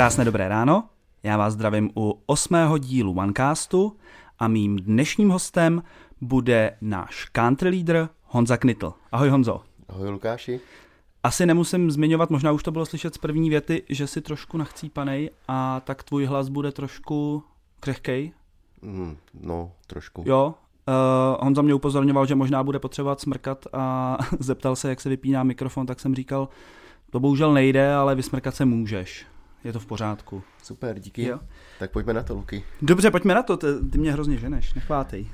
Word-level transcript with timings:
Krásné 0.00 0.24
dobré 0.24 0.48
ráno, 0.48 0.84
já 1.22 1.36
vás 1.36 1.54
zdravím 1.54 1.90
u 1.96 2.22
osmého 2.26 2.78
dílu 2.78 3.18
OneCastu 3.18 3.96
a 4.38 4.48
mým 4.48 4.76
dnešním 4.76 5.30
hostem 5.30 5.82
bude 6.20 6.76
náš 6.80 7.24
country 7.32 7.68
leader 7.68 8.08
Honza 8.24 8.56
Knitl. 8.56 8.92
Ahoj 9.12 9.28
Honzo. 9.28 9.60
Ahoj 9.88 10.08
Lukáši. 10.08 10.60
Asi 11.22 11.46
nemusím 11.46 11.90
zmiňovat, 11.90 12.30
možná 12.30 12.52
už 12.52 12.62
to 12.62 12.70
bylo 12.70 12.86
slyšet 12.86 13.14
z 13.14 13.18
první 13.18 13.50
věty, 13.50 13.82
že 13.88 14.06
si 14.06 14.20
trošku 14.20 14.56
nachcípanej 14.58 15.30
a 15.48 15.80
tak 15.80 16.02
tvůj 16.02 16.24
hlas 16.24 16.48
bude 16.48 16.72
trošku 16.72 17.42
křehkej. 17.80 18.32
Mm, 18.82 19.16
no, 19.40 19.72
trošku. 19.86 20.24
Jo, 20.26 20.54
Uh, 20.88 21.44
Honza 21.44 21.62
mě 21.62 21.74
upozorňoval, 21.74 22.26
že 22.26 22.34
možná 22.34 22.62
bude 22.62 22.78
potřebovat 22.78 23.20
smrkat 23.20 23.66
a 23.72 24.18
zeptal 24.38 24.76
se, 24.76 24.88
jak 24.88 25.00
se 25.00 25.08
vypíná 25.08 25.42
mikrofon, 25.42 25.86
tak 25.86 26.00
jsem 26.00 26.14
říkal, 26.14 26.48
to 27.10 27.20
bohužel 27.20 27.52
nejde, 27.52 27.94
ale 27.94 28.14
vysmrkat 28.14 28.54
se 28.54 28.64
můžeš. 28.64 29.26
Je 29.64 29.72
to 29.72 29.80
v 29.80 29.86
pořádku. 29.86 30.42
Super, 30.62 30.98
díky. 30.98 31.22
Jo. 31.22 31.40
Tak 31.78 31.90
pojďme 31.90 32.12
na 32.12 32.22
to, 32.22 32.34
Luky. 32.34 32.64
Dobře, 32.82 33.10
pojďme 33.10 33.34
na 33.34 33.42
to, 33.42 33.56
ty, 33.56 33.66
ty 33.92 33.98
mě 33.98 34.12
hrozně 34.12 34.36
ženeš, 34.36 34.74
nechvátej. 34.74 35.30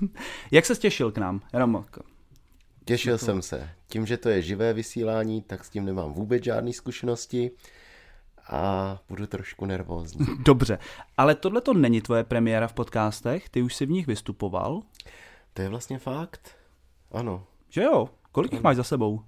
jak 0.50 0.66
se 0.66 0.74
těšil 0.74 1.12
k 1.12 1.18
nám? 1.18 1.40
Jenom 1.52 1.84
Těšil 2.84 3.18
to... 3.18 3.24
jsem 3.24 3.42
se. 3.42 3.70
Tím, 3.86 4.06
že 4.06 4.16
to 4.16 4.28
je 4.28 4.42
živé 4.42 4.72
vysílání, 4.72 5.42
tak 5.42 5.64
s 5.64 5.70
tím 5.70 5.84
nemám 5.84 6.12
vůbec 6.12 6.44
žádné 6.44 6.72
zkušenosti 6.72 7.50
a 8.48 8.98
budu 9.08 9.26
trošku 9.26 9.66
nervózní. 9.66 10.26
Dobře, 10.44 10.78
ale 11.16 11.34
tohle 11.34 11.60
to 11.60 11.74
není 11.74 12.00
tvoje 12.00 12.24
premiéra 12.24 12.68
v 12.68 12.72
podcastech? 12.72 13.48
Ty 13.48 13.62
už 13.62 13.74
jsi 13.74 13.86
v 13.86 13.90
nich 13.90 14.06
vystupoval? 14.06 14.82
To 15.52 15.62
je 15.62 15.68
vlastně 15.68 15.98
fakt. 15.98 16.56
Ano. 17.12 17.46
Že 17.68 17.82
jo? 17.82 18.08
Kolik 18.32 18.52
jich 18.52 18.62
máš 18.62 18.76
za 18.76 18.84
sebou? 18.84 19.22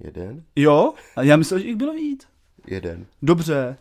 Jeden. 0.00 0.44
Jo? 0.56 0.94
A 1.16 1.22
já 1.22 1.36
myslel, 1.36 1.60
že 1.60 1.66
jich 1.66 1.76
bylo 1.76 1.92
víc. 1.92 2.28
Jeden. 2.66 3.06
Dobře. 3.22 3.76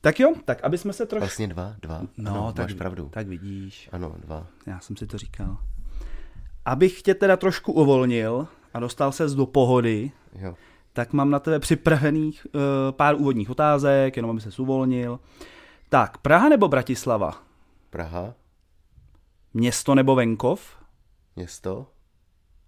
Tak 0.00 0.20
jo, 0.20 0.34
tak 0.44 0.64
aby 0.64 0.78
jsme 0.78 0.92
se 0.92 1.06
trošku... 1.06 1.20
Vlastně 1.20 1.48
dva, 1.48 1.74
dva. 1.82 2.02
No, 2.16 2.30
ano, 2.30 2.52
tak, 2.52 2.64
máš 2.64 2.74
pravdu. 2.74 3.08
Tak 3.08 3.26
vidíš. 3.26 3.88
Ano, 3.92 4.14
dva. 4.18 4.46
Já 4.66 4.80
jsem 4.80 4.96
si 4.96 5.06
to 5.06 5.18
říkal. 5.18 5.58
Abych 6.64 7.02
tě 7.02 7.14
teda 7.14 7.36
trošku 7.36 7.72
uvolnil 7.72 8.48
a 8.74 8.80
dostal 8.80 9.12
se 9.12 9.26
do 9.26 9.46
pohody, 9.46 10.12
jo. 10.38 10.54
tak 10.92 11.12
mám 11.12 11.30
na 11.30 11.38
tebe 11.38 11.58
připravených 11.58 12.46
uh, 12.54 12.60
pár 12.90 13.14
úvodních 13.14 13.50
otázek, 13.50 14.16
jenom 14.16 14.30
aby 14.30 14.40
se 14.40 14.62
uvolnil. 14.62 15.20
Tak, 15.88 16.18
Praha 16.18 16.48
nebo 16.48 16.68
Bratislava? 16.68 17.42
Praha. 17.90 18.34
Město 19.54 19.94
nebo 19.94 20.14
venkov? 20.14 20.76
Město. 21.36 21.86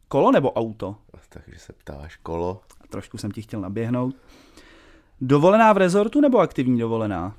Kolo 0.09 0.33
nebo 0.33 0.53
auto? 0.53 0.97
Takže 1.29 1.59
se 1.59 1.73
ptáš 1.73 2.17
kolo. 2.17 2.61
A 2.81 2.87
trošku 2.87 3.19
jsem 3.19 3.31
ti 3.31 3.43
chtěl 3.43 3.61
naběhnout. 3.61 4.17
Dovolená 5.21 5.73
v 5.73 5.77
rezortu 5.77 6.21
nebo 6.21 6.39
aktivní 6.39 6.79
dovolená? 6.81 7.37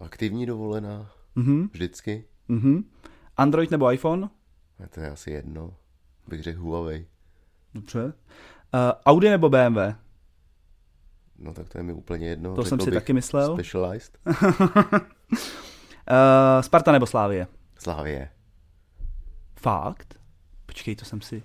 Aktivní 0.00 0.46
dovolená. 0.46 1.10
Mhm. 1.34 1.68
Vždycky. 1.72 2.24
Mhm. 2.48 2.84
Android 3.36 3.70
nebo 3.70 3.92
iPhone? 3.92 4.28
A 4.84 4.88
to 4.88 5.00
je 5.00 5.10
asi 5.10 5.30
jedno. 5.30 5.74
Bych 6.28 6.42
řekl 6.42 6.60
Huawei. 6.60 7.06
Dobře. 7.74 8.04
Uh, 8.04 8.12
Audi 9.06 9.30
nebo 9.30 9.48
BMW? 9.48 9.78
No 11.38 11.54
tak 11.54 11.68
to 11.68 11.78
je 11.78 11.82
mi 11.84 11.92
úplně 11.92 12.28
jedno. 12.28 12.54
To 12.54 12.64
jsem 12.64 12.80
si 12.80 12.90
taky 12.90 13.12
myslel. 13.12 13.54
Specialized. 13.54 14.18
uh, 14.26 14.98
Sparta 16.60 16.92
nebo 16.92 17.06
Slávie? 17.06 17.46
Slávie. 17.78 18.30
Fakt? 19.60 20.20
Počkej, 20.66 20.96
to 20.96 21.04
jsem 21.04 21.20
si... 21.20 21.42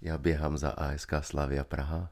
Já 0.00 0.18
běhám 0.18 0.58
za 0.58 0.70
ASK 0.70 1.12
Slavia 1.20 1.64
Praha. 1.64 2.10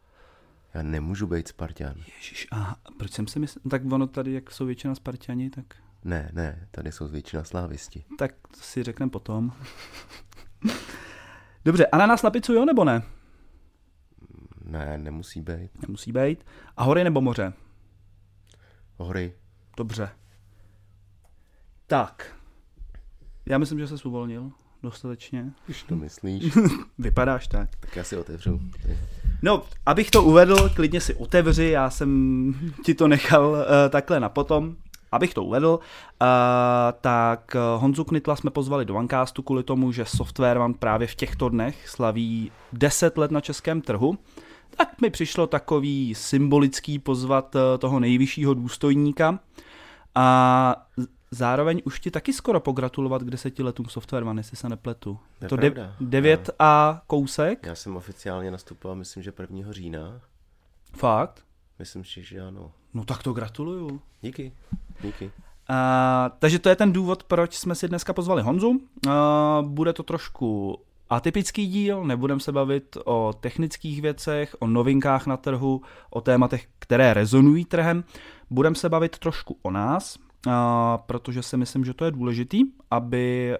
Já 0.76 0.82
nemůžu 0.82 1.26
být 1.26 1.48
Spartan. 1.48 1.94
Ježíš, 2.16 2.48
a 2.52 2.76
proč 2.96 3.12
jsem 3.12 3.26
si 3.26 3.38
myslel, 3.38 3.62
tak 3.70 3.92
ono 3.92 4.06
tady, 4.06 4.32
jak 4.32 4.50
jsou 4.50 4.66
většina 4.66 4.94
Spartani, 4.94 5.50
tak... 5.50 5.64
Ne, 6.04 6.30
ne, 6.32 6.68
tady 6.70 6.92
jsou 6.92 7.08
většina 7.08 7.44
slávisti. 7.44 8.04
Tak 8.18 8.34
to 8.48 8.60
si 8.60 8.82
řekneme 8.82 9.10
potom. 9.10 9.52
Dobře, 11.64 11.86
ananas 11.86 12.22
na 12.22 12.30
pizzu 12.30 12.52
jo 12.52 12.64
nebo 12.64 12.84
ne? 12.84 13.02
Ne, 14.64 14.98
nemusí 14.98 15.40
být. 15.40 15.82
Nemusí 15.82 16.12
být. 16.12 16.44
A 16.76 16.84
hory 16.84 17.04
nebo 17.04 17.20
moře? 17.20 17.52
Hory. 18.96 19.34
Dobře. 19.76 20.10
Tak. 21.86 22.36
Já 23.46 23.58
myslím, 23.58 23.78
že 23.78 23.88
se 23.88 24.08
uvolnil 24.08 24.52
dostatečně. 24.82 25.52
Už 25.68 25.82
to 25.82 25.96
myslíš. 25.96 26.54
Vypadáš 26.98 27.48
tak. 27.48 27.76
Tak 27.76 27.96
já 27.96 28.04
si 28.04 28.16
otevřu. 28.16 28.60
No, 29.42 29.62
abych 29.86 30.10
to 30.10 30.22
uvedl, 30.22 30.68
klidně 30.74 31.00
si 31.00 31.14
otevři, 31.14 31.64
já 31.64 31.90
jsem 31.90 32.54
ti 32.84 32.94
to 32.94 33.08
nechal 33.08 33.50
uh, 33.50 33.58
takhle 33.90 34.20
na 34.20 34.28
potom. 34.28 34.76
Abych 35.12 35.34
to 35.34 35.44
uvedl, 35.44 35.68
uh, 35.68 36.28
tak 37.00 37.56
Honzu 37.76 38.04
Knitla 38.04 38.36
jsme 38.36 38.50
pozvali 38.50 38.84
do 38.84 38.94
Onecastu 38.94 39.42
kvůli 39.42 39.62
tomu, 39.62 39.92
že 39.92 40.04
Software 40.04 40.58
One 40.58 40.74
právě 40.74 41.08
v 41.08 41.14
těchto 41.14 41.48
dnech 41.48 41.88
slaví 41.88 42.52
10 42.72 43.18
let 43.18 43.30
na 43.30 43.40
českém 43.40 43.80
trhu. 43.80 44.18
Tak 44.76 45.00
mi 45.00 45.10
přišlo 45.10 45.46
takový 45.46 46.14
symbolický 46.14 46.98
pozvat 46.98 47.56
toho 47.78 48.00
nejvyššího 48.00 48.54
důstojníka. 48.54 49.38
A 50.14 50.76
Zároveň 51.36 51.82
už 51.84 52.00
ti 52.00 52.10
taky 52.10 52.32
skoro 52.32 52.60
pogratulovat 52.60 53.22
k 53.22 53.30
deseti 53.30 53.62
letům 53.62 53.86
Software 53.86 54.24
One, 54.24 54.40
jestli 54.40 54.56
se 54.56 54.68
nepletu. 54.68 55.18
Je 55.42 55.48
to 55.48 55.56
de- 55.56 55.92
devět 56.00 56.50
a 56.58 57.02
kousek? 57.06 57.66
Já 57.66 57.74
jsem 57.74 57.96
oficiálně 57.96 58.50
nastupoval, 58.50 58.96
myslím, 58.96 59.22
že 59.22 59.32
1. 59.40 59.72
října. 59.72 60.20
Fakt? 60.96 61.44
Myslím 61.78 62.04
si, 62.04 62.22
že 62.22 62.40
ano. 62.40 62.72
No 62.94 63.04
tak 63.04 63.22
to 63.22 63.32
gratuluju. 63.32 64.00
Díky, 64.20 64.52
díky. 65.02 65.24
Uh, 65.24 65.32
takže 66.38 66.58
to 66.58 66.68
je 66.68 66.76
ten 66.76 66.92
důvod, 66.92 67.24
proč 67.24 67.54
jsme 67.54 67.74
si 67.74 67.88
dneska 67.88 68.12
pozvali 68.12 68.42
Honzu. 68.42 68.68
Uh, 68.68 69.12
bude 69.62 69.92
to 69.92 70.02
trošku 70.02 70.78
atypický 71.10 71.66
díl, 71.66 72.04
nebudeme 72.04 72.40
se 72.40 72.52
bavit 72.52 72.96
o 73.04 73.32
technických 73.40 74.02
věcech, 74.02 74.56
o 74.58 74.66
novinkách 74.66 75.26
na 75.26 75.36
trhu, 75.36 75.82
o 76.10 76.20
tématech, 76.20 76.66
které 76.78 77.14
rezonují 77.14 77.64
trhem. 77.64 78.04
Budeme 78.50 78.76
se 78.76 78.88
bavit 78.88 79.18
trošku 79.18 79.58
o 79.62 79.70
nás, 79.70 80.18
protože 81.06 81.42
si 81.42 81.56
myslím, 81.56 81.84
že 81.84 81.94
to 81.94 82.04
je 82.04 82.10
důležitý, 82.10 82.62
aby 82.90 83.56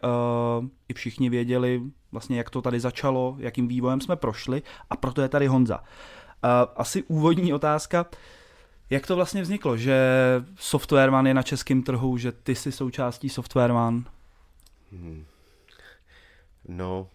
uh, 0.60 0.66
i 0.88 0.94
všichni 0.94 1.30
věděli 1.30 1.82
vlastně, 2.12 2.38
jak 2.38 2.50
to 2.50 2.62
tady 2.62 2.80
začalo, 2.80 3.36
jakým 3.38 3.68
vývojem 3.68 4.00
jsme 4.00 4.16
prošli 4.16 4.62
a 4.90 4.96
proto 4.96 5.22
je 5.22 5.28
tady 5.28 5.46
Honza. 5.46 5.84
Asi 6.76 7.02
úvodní 7.02 7.54
otázka, 7.54 8.06
jak 8.90 9.06
to 9.06 9.16
vlastně 9.16 9.42
vzniklo, 9.42 9.76
že 9.76 9.98
Software 10.56 11.10
One 11.10 11.30
je 11.30 11.34
na 11.34 11.42
českém 11.42 11.82
trhu, 11.82 12.18
že 12.18 12.32
ty 12.32 12.54
jsi 12.54 12.72
součástí 12.72 13.28
Software 13.28 13.70
One? 13.70 14.02
Hmm. 14.92 15.24
No, 16.68 17.08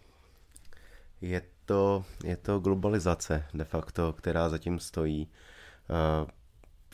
je 1.22 1.42
to, 1.66 2.06
je 2.24 2.38
to 2.38 2.60
globalizace 2.60 3.46
de 3.54 3.64
facto, 3.64 4.14
která 4.14 4.50
zatím 4.50 4.80
stojí. 4.80 5.28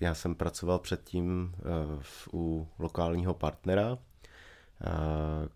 Já 0.01 0.13
jsem 0.13 0.35
pracoval 0.35 0.79
předtím 0.79 1.55
uh, 1.59 2.03
u 2.33 2.67
lokálního 2.79 3.33
partnera, 3.33 3.91
uh, 3.91 3.97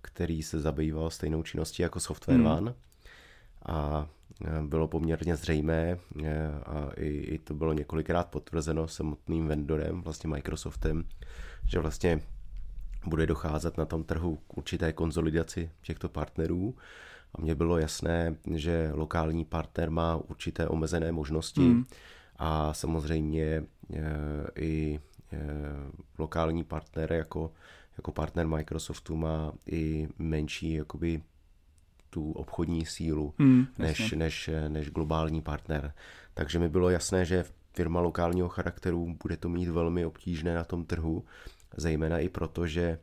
který 0.01 0.43
se 0.43 0.59
zabýval 0.59 1.09
stejnou 1.09 1.43
činností 1.43 1.81
jako 1.81 1.99
Software 1.99 2.37
hmm. 2.37 2.47
One. 2.47 2.73
A 3.65 4.07
bylo 4.61 4.87
poměrně 4.87 5.35
zřejmé, 5.35 5.97
a 6.65 6.89
i, 6.97 7.07
i 7.07 7.37
to 7.37 7.53
bylo 7.53 7.73
několikrát 7.73 8.27
potvrzeno 8.27 8.87
samotným 8.87 9.47
vendorem, 9.47 10.01
vlastně 10.01 10.29
Microsoftem, 10.29 11.03
že 11.65 11.79
vlastně 11.79 12.21
bude 13.05 13.27
docházet 13.27 13.77
na 13.77 13.85
tom 13.85 14.03
trhu 14.03 14.35
k 14.47 14.57
určité 14.57 14.93
konzolidaci 14.93 15.71
těchto 15.81 16.09
partnerů. 16.09 16.75
A 17.35 17.41
mně 17.41 17.55
bylo 17.55 17.77
jasné, 17.77 18.35
že 18.55 18.91
lokální 18.93 19.45
partner 19.45 19.91
má 19.91 20.15
určité 20.15 20.67
omezené 20.67 21.11
možnosti 21.11 21.61
hmm. 21.61 21.85
A 22.43 22.73
samozřejmě 22.73 23.63
i 24.55 24.99
lokální 26.17 26.63
partner 26.63 27.13
jako, 27.13 27.51
jako 27.97 28.11
partner 28.11 28.47
Microsoftu 28.47 29.15
má 29.15 29.51
i 29.65 30.07
menší 30.17 30.73
jakoby 30.73 31.21
tu 32.09 32.31
obchodní 32.31 32.85
sílu 32.85 33.33
hmm, 33.39 33.67
než, 33.79 34.11
než, 34.11 34.49
než 34.67 34.89
globální 34.89 35.41
partner. 35.41 35.93
Takže 36.33 36.59
mi 36.59 36.69
bylo 36.69 36.89
jasné, 36.89 37.25
že 37.25 37.45
firma 37.73 37.99
lokálního 37.99 38.49
charakteru 38.49 39.17
bude 39.23 39.37
to 39.37 39.49
mít 39.49 39.69
velmi 39.69 40.05
obtížné 40.05 40.55
na 40.55 40.63
tom 40.63 40.85
trhu, 40.85 41.25
zejména 41.77 42.19
i 42.19 42.29
proto, 42.29 42.67
že 42.67 42.99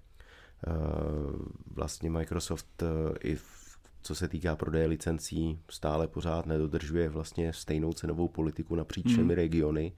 vlastně 1.74 2.10
Microsoft 2.10 2.82
i 3.20 3.36
v 3.36 3.57
co 4.02 4.14
se 4.14 4.28
týká 4.28 4.56
prodeje 4.56 4.86
licencí, 4.86 5.58
stále 5.70 6.08
pořád 6.08 6.46
nedodržuje 6.46 7.08
vlastně 7.08 7.52
stejnou 7.52 7.92
cenovou 7.92 8.28
politiku 8.28 8.74
napříč 8.74 9.06
všemi 9.06 9.34
hmm. 9.34 9.36
regiony 9.36 9.92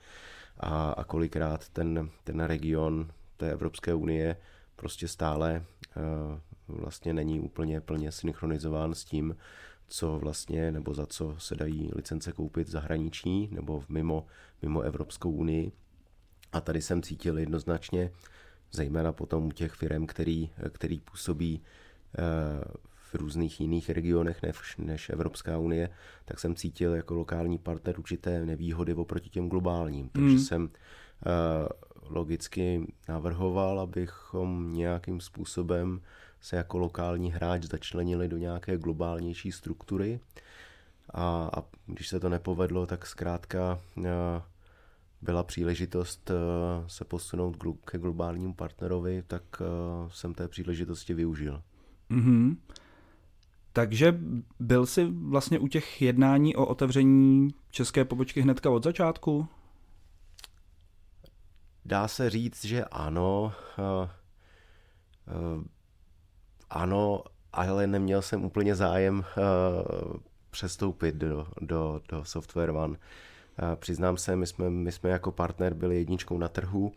a, 0.61 0.91
a 0.91 1.05
kolikrát 1.05 1.69
ten, 1.69 2.11
ten 2.25 2.41
region 2.41 3.11
té 3.37 3.51
Evropské 3.51 3.95
unie 3.95 4.37
prostě 4.77 5.09
stále 5.09 5.65
uh, 5.97 6.79
vlastně 6.81 7.13
není 7.15 7.41
úplně 7.41 7.81
plně 7.81 8.13
synchronizován 8.13 8.95
s 8.95 9.05
tím, 9.05 9.37
co 9.89 10.19
vlastně, 10.19 10.73
nebo 10.73 10.95
za 10.95 11.07
co 11.07 11.35
se 11.39 11.55
dají 11.55 11.91
licence 11.95 12.33
koupit 12.33 12.69
v 12.69 12.71
zahraničí 12.71 13.49
nebo 13.53 13.81
v 13.81 13.89
mimo, 13.89 14.27
mimo 14.63 14.81
Evropskou 14.81 15.31
unii. 15.31 15.73
A 16.53 16.61
tady 16.61 16.83
jsem 16.83 17.03
cítil 17.03 17.39
jednoznačně, 17.39 18.11
zejména 18.73 19.13
potom 19.13 19.47
u 19.47 19.53
těch 19.53 19.73
firm, 19.73 20.07
který, 20.07 20.51
který 20.73 21.01
působí 21.01 21.63
v 23.13 23.15
různých 23.15 23.61
jiných 23.61 23.91
regionech 23.91 24.43
než, 24.43 24.77
než 24.79 25.11
Evropská 25.11 25.59
unie, 25.59 25.91
tak 26.25 26.41
jsem 26.41 26.55
cítil 26.55 26.95
jako 26.95 27.15
lokální 27.15 27.59
partner 27.59 27.99
určité 27.99 28.47
nevýhody 28.47 28.95
oproti 28.95 29.31
těm 29.31 29.49
globálním. 29.49 30.09
Takže 30.09 30.37
mm. 30.37 30.39
jsem 30.39 30.63
uh, 30.63 30.69
logicky 32.15 32.93
navrhoval, 33.09 33.81
abychom 33.81 34.73
nějakým 34.73 35.21
způsobem 35.21 36.01
se 36.41 36.57
jako 36.57 36.79
lokální 36.79 37.33
hráč 37.33 37.65
začlenili 37.65 38.29
do 38.29 38.37
nějaké 38.37 38.79
globálnější 38.79 39.53
struktury. 39.53 40.21
A, 41.15 41.51
a 41.57 41.63
když 41.87 42.09
se 42.09 42.21
to 42.21 42.29
nepovedlo, 42.29 42.87
tak 42.87 43.07
zkrátka 43.07 43.81
uh, 43.97 44.05
byla 45.23 45.43
příležitost 45.43 46.31
uh, 46.31 46.87
se 46.87 47.05
posunout 47.05 47.57
ke 47.85 47.99
globálnímu 47.99 48.55
partnerovi, 48.55 49.23
tak 49.27 49.43
jsem 50.09 50.35
té 50.35 50.49
příležitosti 50.49 51.15
využil. 51.15 51.63
Mm-hmm. 52.11 52.57
Takže 53.73 54.21
byl 54.61 54.87
jsi 54.87 55.05
vlastně 55.05 55.59
u 55.59 55.69
těch 55.69 56.03
jednání 56.03 56.57
o 56.57 56.67
otevření 56.67 57.55
české 57.71 58.05
pobočky 58.05 58.41
hnedka 58.41 58.71
od 58.71 58.85
začátku? 58.85 59.49
Dá 61.85 62.09
se 62.09 62.31
říct, 62.31 62.65
že 62.65 62.85
ano. 62.85 63.53
Uh, 63.79 64.09
uh, 65.57 65.65
ano, 66.71 67.25
ale 67.53 67.87
neměl 67.87 68.23
jsem 68.23 68.45
úplně 68.45 68.75
zájem 68.75 69.19
uh, 69.19 70.17
přestoupit 70.51 71.15
do, 71.15 71.47
do, 71.61 72.01
do 72.09 72.25
Software 72.25 72.71
One. 72.71 72.97
Přiznám 73.75 74.17
se, 74.17 74.37
my 74.37 74.47
jsme, 74.47 74.71
my 74.71 74.93
jsme 74.93 75.11
jako 75.11 75.33
partner 75.33 75.75
byli 75.75 75.97
jedničkou 75.97 76.39
na 76.39 76.49
trhu 76.49 76.93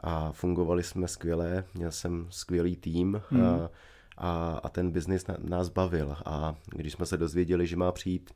a 0.00 0.32
fungovali 0.32 0.82
jsme 0.82 1.08
skvěle. 1.08 1.64
Měl 1.74 1.90
jsem 1.90 2.26
skvělý 2.30 2.76
tým. 2.76 3.22
Hmm 3.30 3.68
a, 4.16 4.60
a 4.62 4.68
ten 4.68 4.90
biznis 4.90 5.24
nás 5.38 5.68
bavil. 5.68 6.16
A 6.24 6.54
když 6.66 6.92
jsme 6.92 7.06
se 7.06 7.16
dozvěděli, 7.16 7.66
že 7.66 7.76
má 7.76 7.92
přijít 7.92 8.30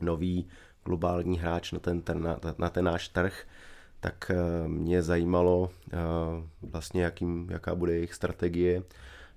nový 0.00 0.48
globální 0.84 1.38
hráč 1.38 1.72
na 1.72 1.78
ten, 1.78 2.02
ten, 2.02 2.22
na, 2.22 2.38
na 2.58 2.70
ten 2.70 2.84
náš 2.84 3.08
trh, 3.08 3.46
tak 4.00 4.30
eh, 4.30 4.68
mě 4.68 5.02
zajímalo 5.02 5.70
eh, 5.92 5.96
vlastně, 6.62 7.02
jakým, 7.02 7.48
jaká 7.50 7.74
bude 7.74 7.94
jejich 7.94 8.14
strategie 8.14 8.82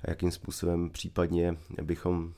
a 0.01 0.09
jakým 0.09 0.31
způsobem 0.31 0.89
případně 0.89 1.57
bychom 1.81 2.33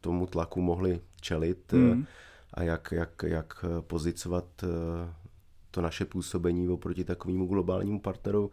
tomu 0.00 0.26
tlaku 0.26 0.60
mohli 0.60 1.00
čelit 1.20 1.72
mm. 1.72 2.06
a 2.54 2.62
jak, 2.62 2.92
jak, 2.92 3.24
jak 3.26 3.64
pozicovat 3.80 4.44
to 5.70 5.80
naše 5.80 6.04
působení 6.04 6.68
oproti 6.68 7.04
takovému 7.04 7.46
globálnímu 7.46 8.00
partneru 8.00 8.50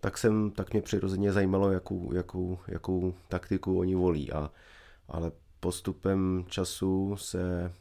tak, 0.00 0.18
jsem, 0.18 0.50
tak 0.50 0.72
mě 0.72 0.82
přirozeně 0.82 1.32
zajímalo, 1.32 1.72
jakou, 1.72 2.12
jakou, 2.12 2.58
jakou 2.68 3.14
taktiku 3.28 3.78
oni 3.78 3.94
volí. 3.94 4.32
A, 4.32 4.50
ale 5.08 5.32
postupem 5.60 6.44
času 6.48 7.16
se 7.16 7.72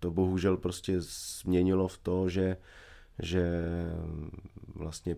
to 0.00 0.10
bohužel 0.10 0.56
prostě 0.56 1.00
změnilo 1.00 1.88
v 1.88 1.98
to, 1.98 2.28
že, 2.28 2.56
že 3.18 3.64
vlastně 4.74 5.16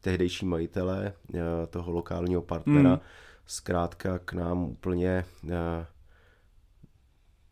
tehdejší 0.00 0.46
majitelé 0.46 1.12
eh, 1.34 1.40
toho 1.66 1.92
lokálního 1.92 2.42
partnera 2.42 2.90
mm. 2.90 3.00
zkrátka 3.46 4.18
k 4.18 4.32
nám 4.32 4.64
úplně, 4.64 5.24
eh, 5.50 5.86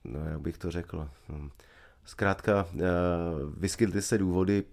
no 0.05 0.25
jak 0.25 0.41
bych 0.41 0.59
to 0.59 0.71
řekl, 0.71 1.09
hm, 1.29 1.51
zkrátka 2.05 2.67
eh, 2.75 2.81
vyskytly 3.57 4.03
se 4.03 4.19
důvody, 4.19 4.65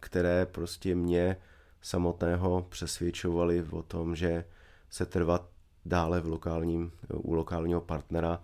které 0.00 0.46
prostě 0.46 0.94
mě 0.94 1.36
samotného 1.82 2.66
přesvědčovali 2.68 3.64
o 3.70 3.82
tom, 3.82 4.16
že 4.16 4.44
se 4.90 5.06
trvat 5.06 5.48
dále 5.86 6.20
v 6.20 6.26
lokálním, 6.26 6.92
u 7.14 7.34
lokálního 7.34 7.80
partnera 7.80 8.42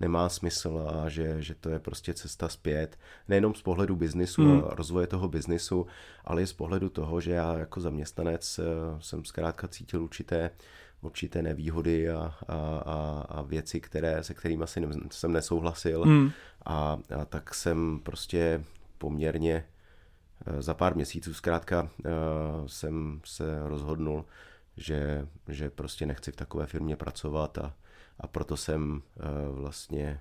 nemá 0.00 0.28
smysl 0.28 0.88
a 0.94 1.08
že, 1.08 1.42
že 1.42 1.54
to 1.54 1.70
je 1.70 1.78
prostě 1.78 2.14
cesta 2.14 2.48
zpět. 2.48 2.98
Nejenom 3.28 3.54
z 3.54 3.62
pohledu 3.62 3.96
biznisu 3.96 4.42
hmm. 4.42 4.62
a 4.70 4.74
rozvoje 4.74 5.06
toho 5.06 5.28
biznisu, 5.28 5.86
ale 6.24 6.42
i 6.42 6.46
z 6.46 6.52
pohledu 6.52 6.88
toho, 6.88 7.20
že 7.20 7.30
já 7.32 7.58
jako 7.58 7.80
zaměstnanec 7.80 8.58
eh, 8.58 8.62
jsem 9.00 9.24
zkrátka 9.24 9.68
cítil 9.68 10.02
určité, 10.02 10.50
určité 11.00 11.42
nevýhody 11.42 12.10
a, 12.10 12.34
a, 12.48 12.56
a, 12.86 13.26
a 13.28 13.42
věci, 13.42 13.80
které, 13.80 14.24
se 14.24 14.34
kterými 14.34 14.62
asi 14.62 14.80
ne, 14.80 14.88
jsem 15.10 15.32
nesouhlasil. 15.32 16.02
Hmm. 16.02 16.30
A, 16.64 16.98
a 17.20 17.24
tak 17.24 17.54
jsem 17.54 18.00
prostě 18.02 18.64
poměrně 18.98 19.64
za 20.58 20.74
pár 20.74 20.94
měsíců 20.94 21.34
zkrátka 21.34 21.88
eh, 21.88 22.10
jsem 22.66 23.20
se 23.24 23.68
rozhodnul, 23.68 24.24
že, 24.76 25.28
že 25.48 25.70
prostě 25.70 26.06
nechci 26.06 26.32
v 26.32 26.36
takové 26.36 26.66
firmě 26.66 26.96
pracovat 26.96 27.58
a, 27.58 27.74
a 28.20 28.26
proto 28.26 28.56
jsem 28.56 29.02
eh, 29.02 29.22
vlastně 29.50 30.20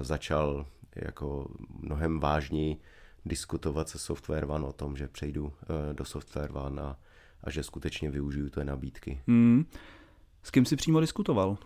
začal 0.00 0.66
jako 0.96 1.48
mnohem 1.70 2.20
vážněji 2.20 2.76
diskutovat 3.24 3.88
se 3.88 3.98
Software 3.98 4.50
One 4.50 4.66
o 4.66 4.72
tom, 4.72 4.96
že 4.96 5.08
přejdu 5.08 5.52
do 5.92 6.04
Software 6.04 6.50
One 6.52 6.82
a, 6.82 6.96
a 7.44 7.50
že 7.50 7.62
skutečně 7.62 8.10
využiju 8.10 8.50
té 8.50 8.64
nabídky. 8.64 9.22
Hmm. 9.26 9.66
S 10.42 10.50
kým 10.50 10.64
jsi 10.64 10.76
přímo 10.76 11.00
diskutoval? 11.00 11.58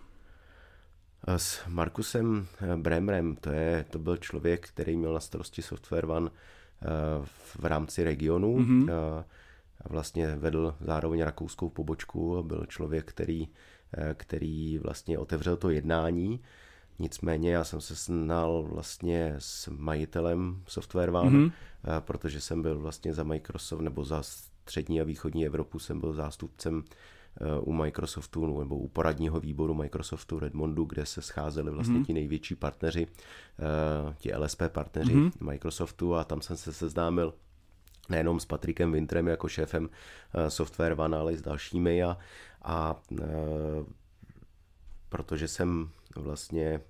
S 1.26 1.66
Markusem 1.66 2.46
Bremrem, 2.76 3.36
to, 3.36 3.50
je, 3.50 3.84
to 3.90 3.98
byl 3.98 4.16
člověk, 4.16 4.68
který 4.68 4.96
měl 4.96 5.14
na 5.14 5.20
starosti 5.20 5.62
Software 5.62 6.10
One 6.10 6.30
v 7.56 7.64
rámci 7.64 8.04
regionu. 8.04 8.58
Mm-hmm. 8.58 8.90
Vlastně 9.88 10.36
vedl 10.36 10.74
zároveň 10.80 11.22
rakouskou 11.22 11.68
pobočku 11.68 12.38
a 12.38 12.42
byl 12.42 12.66
člověk, 12.68 13.04
který, 13.04 13.48
eh, 13.96 14.14
který 14.14 14.78
vlastně 14.78 15.18
otevřel 15.18 15.56
to 15.56 15.70
jednání. 15.70 16.40
Nicméně 16.98 17.52
já 17.52 17.64
jsem 17.64 17.80
se 17.80 17.94
znal 17.94 18.62
vlastně 18.62 19.34
s 19.38 19.68
majitelem 19.68 20.62
Software 20.66 21.10
One, 21.10 21.30
mm-hmm. 21.30 21.52
protože 22.00 22.40
jsem 22.40 22.62
byl 22.62 22.78
vlastně 22.78 23.14
za 23.14 23.22
Microsoft 23.22 23.80
nebo 23.80 24.04
za 24.04 24.22
střední 24.22 25.00
a 25.00 25.04
východní 25.04 25.46
Evropu 25.46 25.78
jsem 25.78 26.00
byl 26.00 26.12
zástupcem 26.12 26.84
Eh, 26.84 26.86
u 27.60 27.72
Microsoftu 27.72 28.58
nebo 28.58 28.76
u 28.76 28.88
poradního 28.88 29.40
výboru 29.40 29.74
Microsoftu 29.74 30.38
Redmondu, 30.38 30.84
kde 30.84 31.06
se 31.06 31.22
scházeli 31.22 31.70
vlastně 31.70 31.98
mm-hmm. 31.98 32.04
ti 32.06 32.12
největší 32.12 32.54
partneři, 32.54 33.06
eh, 33.06 34.14
ti 34.18 34.34
LSP 34.36 34.62
partneři 34.68 35.14
mm-hmm. 35.14 35.32
Microsoftu 35.40 36.14
a 36.14 36.24
tam 36.24 36.42
jsem 36.42 36.56
se 36.56 36.72
seznámil 36.72 37.34
nejenom 38.08 38.40
s 38.40 38.44
Patrikem 38.44 38.92
Wintrem 38.92 39.28
jako 39.28 39.48
šéfem 39.48 39.88
eh, 40.34 40.50
Software 40.50 41.00
One, 41.00 41.16
ale 41.16 41.32
i 41.32 41.36
s 41.36 41.42
dalšími 41.42 42.02
a, 42.02 42.18
a 42.62 43.00
protože 45.08 45.48
jsem 45.48 45.90
vlastně 46.16 46.80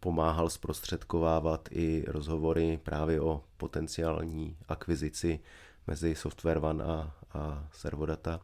pomáhal 0.00 0.50
zprostředkovávat 0.50 1.68
i 1.72 2.04
rozhovory 2.06 2.80
právě 2.82 3.20
o 3.20 3.44
potenciální 3.56 4.56
akvizici 4.68 5.40
mezi 5.86 6.14
Software 6.14 6.64
One 6.64 6.84
a, 6.84 7.12
a 7.32 7.68
Servodata, 7.72 8.40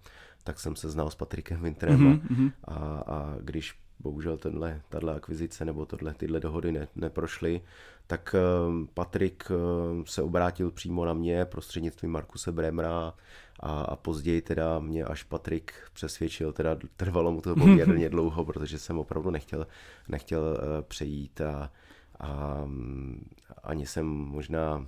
tak 0.46 0.60
jsem 0.60 0.76
se 0.76 0.90
znal 0.90 1.10
s 1.10 1.14
Patrikem 1.14 1.62
Winterem 1.62 2.18
mm-hmm. 2.18 2.52
a, 2.64 2.74
a 3.06 3.36
když 3.40 3.78
bohužel 3.98 4.36
tenhle, 4.36 4.80
tato 4.88 5.10
akvizice 5.10 5.64
nebo 5.64 5.86
tohle, 5.86 6.14
tyhle 6.14 6.40
dohody 6.40 6.72
ne, 6.72 6.88
neprošly, 6.96 7.60
tak 8.06 8.34
um, 8.68 8.88
Patrik 8.94 9.50
um, 9.50 10.06
se 10.06 10.22
obrátil 10.22 10.70
přímo 10.70 11.04
na 11.04 11.14
mě 11.14 11.44
prostřednictvím 11.44 12.10
Markuse 12.10 12.52
Bremra 12.52 13.14
a, 13.60 13.80
a 13.82 13.96
později 13.96 14.42
teda 14.42 14.78
mě 14.78 15.04
až 15.04 15.22
Patrik 15.22 15.72
přesvědčil, 15.92 16.52
teda 16.52 16.78
trvalo 16.96 17.32
mu 17.32 17.40
to 17.40 17.54
poměrně 17.56 18.08
dlouho, 18.08 18.44
protože 18.44 18.78
jsem 18.78 18.98
opravdu 18.98 19.30
nechtěl, 19.30 19.66
nechtěl 20.08 20.42
uh, 20.42 20.82
přejít 20.82 21.40
a, 21.40 21.72
a 22.20 22.62
um, 22.62 23.24
ani 23.62 23.86
jsem 23.86 24.06
možná 24.06 24.86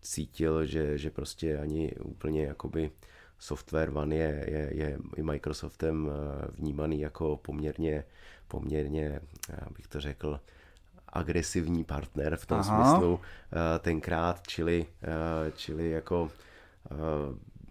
cítil, 0.00 0.66
že, 0.66 0.98
že 0.98 1.10
prostě 1.10 1.58
ani 1.58 1.92
úplně 2.04 2.44
jakoby 2.44 2.90
Software 3.42 3.90
One 3.96 4.16
je, 4.16 4.44
je, 4.48 4.70
je 4.72 4.98
i 5.16 5.22
Microsoftem 5.22 6.10
eh, 6.10 6.46
vnímaný 6.58 7.00
jako 7.00 7.36
poměrně, 7.36 8.04
poměrně, 8.48 9.20
já 9.48 9.66
bych 9.76 9.86
to 9.86 10.00
řekl, 10.00 10.40
agresivní 11.08 11.84
partner 11.84 12.36
v 12.36 12.46
tom 12.46 12.58
Aha. 12.58 12.90
smyslu 12.90 13.20
eh, 13.20 13.78
tenkrát, 13.78 14.46
čili, 14.46 14.86
eh, 15.02 15.52
čili 15.56 15.90
jako 15.90 16.30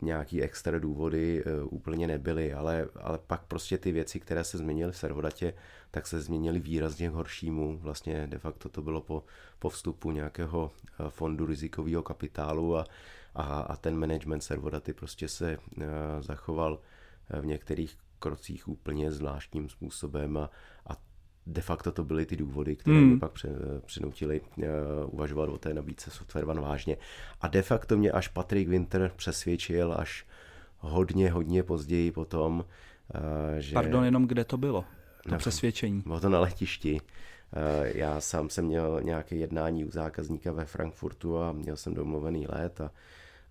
nějaký 0.01 0.42
extra 0.42 0.80
důvody 0.80 1.44
úplně 1.63 2.08
nebyly, 2.08 2.54
ale, 2.54 2.88
ale 3.01 3.20
pak 3.28 3.42
prostě 3.44 3.78
ty 3.78 3.92
věci, 3.92 4.20
které 4.20 4.44
se 4.44 4.58
změnily 4.58 4.92
v 4.92 4.98
Servodatě, 4.98 5.54
tak 5.92 6.08
se 6.08 6.22
změnily 6.22 6.60
výrazně 6.60 7.10
k 7.10 7.13
horšímu. 7.13 7.78
Vlastně 7.78 8.28
de 8.28 8.38
facto 8.38 8.70
to 8.70 8.82
bylo 8.82 9.01
po, 9.01 9.24
po 9.60 9.70
vstupu 9.70 10.12
nějakého 10.12 10.72
fondu 11.10 11.46
rizikového 11.46 12.04
kapitálu 12.04 12.78
a, 12.78 12.86
a, 13.36 13.44
a 13.44 13.76
ten 13.76 13.98
management 13.98 14.42
servodaty 14.42 14.94
prostě 14.94 15.28
se 15.28 15.58
uh, 15.58 15.84
zachoval 16.20 16.80
eh, 17.30 17.42
v 17.42 17.46
některých 17.46 17.98
krocích 18.20 18.68
úplně 18.68 19.12
zvláštním 19.12 19.70
způsobem 19.70 20.38
a, 20.38 20.50
a 20.90 20.98
de 21.48 21.62
facto 21.62 21.92
to 21.92 22.04
byly 22.04 22.26
ty 22.26 22.36
důvody, 22.36 22.76
které 22.76 22.98
mm. 22.98 23.10
mě 23.10 23.20
pak 23.20 23.32
přinutili 23.86 24.42
uh, 24.42 24.66
uvažovat 25.06 25.50
o 25.50 25.58
té 25.58 25.74
nabídce 25.74 26.12
Software 26.12 26.50
One 26.50 26.62
vážně. 26.62 26.98
A 27.42 27.48
de 27.48 27.62
facto 27.62 27.98
mě 27.98 28.12
až 28.12 28.28
Patrick 28.28 28.70
Winter 28.70 29.12
přesvědčil 29.16 29.94
až 29.98 30.26
hodně, 30.78 31.32
hodně 31.32 31.64
později 31.64 32.12
potom, 32.12 32.66
uh, 33.16 33.60
že... 33.60 33.74
Pardon, 33.74 34.06
jenom 34.06 34.28
kde 34.28 34.46
to 34.46 34.58
bylo? 34.58 34.86
To 35.24 35.32
na, 35.32 35.38
přesvědčení. 35.38 36.02
Bylo 36.06 36.20
to 36.20 36.30
na 36.30 36.40
letišti. 36.40 37.02
Uh, 37.02 37.86
já 37.86 38.22
sám 38.22 38.50
jsem 38.50 38.66
měl 38.66 39.02
nějaké 39.04 39.36
jednání 39.36 39.86
u 39.86 39.92
zákazníka 39.92 40.52
ve 40.52 40.66
Frankfurtu 40.66 41.38
a 41.38 41.52
měl 41.52 41.78
jsem 41.78 41.94
domluvený 41.94 42.48
let 42.48 42.82
a, 42.82 42.92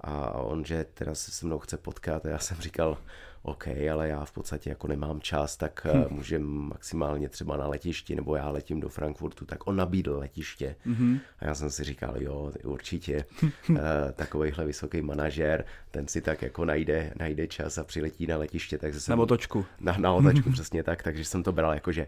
a 0.01 0.33
on, 0.33 0.65
že 0.65 0.87
teda 0.95 1.15
se 1.15 1.31
se 1.31 1.47
mnou 1.47 1.59
chce 1.59 1.77
potkat 1.77 2.27
a 2.27 2.29
já 2.29 2.39
jsem 2.39 2.57
říkal, 2.57 2.99
OK, 3.43 3.69
ale 3.93 4.09
já 4.09 4.25
v 4.25 4.33
podstatě 4.33 4.71
jako 4.71 4.89
nemám 4.89 5.21
čas, 5.21 5.57
tak 5.57 5.87
hm. 5.95 6.05
můžem 6.11 6.43
maximálně 6.47 7.29
třeba 7.29 7.57
na 7.57 7.67
letišti, 7.67 8.17
nebo 8.17 8.37
já 8.37 8.51
letím 8.51 8.81
do 8.81 8.89
Frankfurtu, 8.89 9.45
tak 9.45 9.67
on 9.67 9.77
nabídl 9.77 10.19
letiště. 10.19 10.77
Mm-hmm. 10.87 11.21
A 11.39 11.45
já 11.45 11.55
jsem 11.55 11.71
si 11.71 11.85
říkal, 11.85 12.23
jo, 12.23 12.53
určitě 12.65 13.25
uh, 13.43 13.77
takovýhle 14.15 14.65
vysoký 14.65 15.03
manažer, 15.03 15.65
ten 15.91 16.09
si 16.09 16.21
tak 16.21 16.43
jako 16.43 16.65
najde, 16.65 17.13
najde 17.19 17.47
čas 17.47 17.79
a 17.79 17.85
přiletí 17.85 18.27
na 18.27 18.37
letiště. 18.37 18.79
Takže 18.79 19.01
jsem, 19.01 19.17
na 19.17 19.23
otočku. 19.23 19.67
Na, 19.81 19.97
na 19.99 20.13
otočku, 20.13 20.51
přesně 20.53 20.83
tak, 20.83 21.03
takže 21.03 21.25
jsem 21.25 21.43
to 21.43 21.53
bral 21.53 21.75
jako, 21.75 21.93
že 21.93 22.07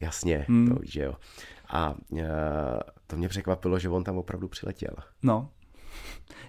jasně, 0.00 0.44
mm. 0.48 0.68
to 0.68 0.74
víš, 0.74 0.92
že 0.92 1.02
jo. 1.02 1.14
A 1.68 1.94
uh, 2.10 2.20
to 3.06 3.16
mě 3.16 3.28
překvapilo, 3.28 3.78
že 3.78 3.88
on 3.88 4.04
tam 4.04 4.18
opravdu 4.18 4.48
přiletěl. 4.48 4.94
No, 5.22 5.50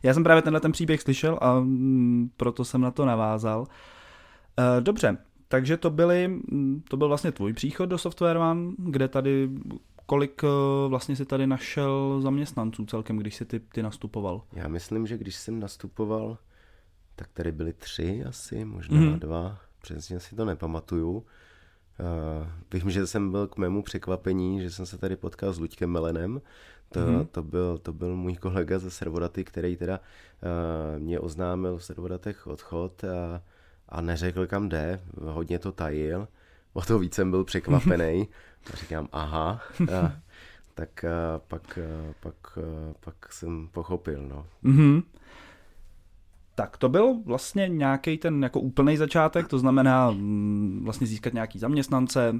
já 0.03 0.13
jsem 0.13 0.23
právě 0.23 0.41
tenhle 0.41 0.59
ten 0.59 0.71
příběh 0.71 1.01
slyšel 1.01 1.37
a 1.41 1.59
mm, 1.59 2.29
proto 2.37 2.65
jsem 2.65 2.81
na 2.81 2.91
to 2.91 3.05
navázal. 3.05 3.67
Eh, 4.59 4.81
dobře, 4.81 5.17
takže 5.47 5.77
to, 5.77 5.89
byly, 5.89 6.27
mm, 6.27 6.83
to 6.89 6.97
byl 6.97 7.07
vlastně 7.07 7.31
tvůj 7.31 7.53
příchod 7.53 7.89
do 7.89 7.97
Software 7.97 8.37
One, 8.37 8.71
kde 8.77 9.07
tady, 9.07 9.49
kolik 10.05 10.41
eh, 10.43 10.47
vlastně 10.87 11.15
si 11.15 11.25
tady 11.25 11.47
našel 11.47 12.21
zaměstnanců 12.21 12.85
celkem, 12.85 13.17
když 13.17 13.35
si 13.35 13.45
ty, 13.45 13.59
ty 13.59 13.83
nastupoval? 13.83 14.41
Já 14.53 14.67
myslím, 14.67 15.07
že 15.07 15.17
když 15.17 15.35
jsem 15.35 15.59
nastupoval, 15.59 16.37
tak 17.15 17.27
tady 17.33 17.51
byly 17.51 17.73
tři 17.73 18.23
asi, 18.27 18.65
možná 18.65 18.97
mm-hmm. 18.97 19.19
dva, 19.19 19.57
přesně 19.81 20.19
si 20.19 20.35
to 20.35 20.45
nepamatuju. 20.45 21.17
Uh, 21.17 21.23
vím, 22.73 22.91
že 22.91 23.07
jsem 23.07 23.31
byl 23.31 23.47
k 23.47 23.57
mému 23.57 23.83
překvapení, 23.83 24.61
že 24.61 24.71
jsem 24.71 24.85
se 24.85 24.97
tady 24.97 25.15
potkal 25.15 25.53
s 25.53 25.59
Luďkem 25.59 25.89
Melenem, 25.89 26.41
to, 26.89 26.99
mm-hmm. 26.99 27.27
to, 27.31 27.43
byl, 27.43 27.77
to 27.77 27.93
byl 27.93 28.15
můj 28.15 28.35
kolega 28.35 28.79
ze 28.79 28.91
Servodaty, 28.91 29.43
který 29.43 29.77
teda 29.77 29.99
uh, 29.99 31.01
mě 31.01 31.19
oznámil 31.19 31.77
v 31.77 31.83
Servodatech 31.83 32.47
odchod 32.47 33.03
a 33.03 33.41
a 33.89 34.01
neřekl, 34.01 34.47
kam 34.47 34.69
jde, 34.69 35.01
hodně 35.21 35.59
to 35.59 35.71
tajil, 35.71 36.27
o 36.73 36.81
to 36.81 36.99
víc 36.99 37.15
jsem 37.15 37.31
byl 37.31 37.43
překvapený. 37.43 38.27
A 38.73 38.75
říkám, 38.75 39.07
aha, 39.11 39.61
a, 39.95 40.11
tak 40.73 41.03
a, 41.03 41.41
pak, 41.47 41.77
a, 41.77 42.13
pak, 42.19 42.57
a, 42.57 42.93
pak 42.99 43.33
jsem 43.33 43.67
pochopil, 43.67 44.27
no. 44.27 44.45
Mm-hmm. 44.63 45.03
Tak 46.57 46.77
to 46.77 46.89
byl 46.89 47.15
vlastně 47.25 47.67
nějaký 47.67 48.17
ten 48.17 48.43
jako 48.43 48.59
úplný 48.59 48.97
začátek, 48.97 49.47
to 49.47 49.59
znamená 49.59 50.11
mm, 50.11 50.81
vlastně 50.83 51.07
získat 51.07 51.33
nějaký 51.33 51.59
zaměstnance, 51.59 52.35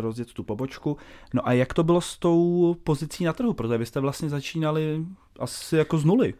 rozjet 0.00 0.32
tu 0.32 0.44
pobočku. 0.44 0.96
No 1.34 1.48
a 1.48 1.52
jak 1.52 1.74
to 1.74 1.84
bylo 1.84 2.00
s 2.00 2.18
tou 2.18 2.76
pozicí 2.84 3.24
na 3.24 3.32
trhu, 3.32 3.52
protože 3.52 3.78
vy 3.78 3.86
jste 3.86 4.00
vlastně 4.00 4.28
začínali 4.28 5.06
asi 5.38 5.76
jako 5.76 5.98
z 5.98 6.04
nuly. 6.04 6.34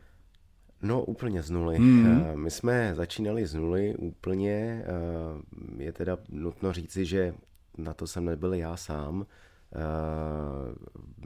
No 0.83 1.03
úplně 1.05 1.43
z 1.43 1.51
nuly. 1.51 1.79
Mm. 1.79 2.21
My 2.35 2.51
jsme 2.51 2.95
začínali 2.95 3.47
z 3.47 3.55
nuly 3.55 3.95
úplně. 3.97 4.85
Eh, 4.85 5.83
je 5.83 5.93
teda 5.93 6.19
nutno 6.29 6.73
říci, 6.73 7.05
že 7.05 7.35
na 7.79 7.95
to 7.95 8.07
jsem 8.07 8.25
nebyl 8.25 8.55
já 8.55 8.77
sám. 8.77 9.27
Eh, 9.75 9.79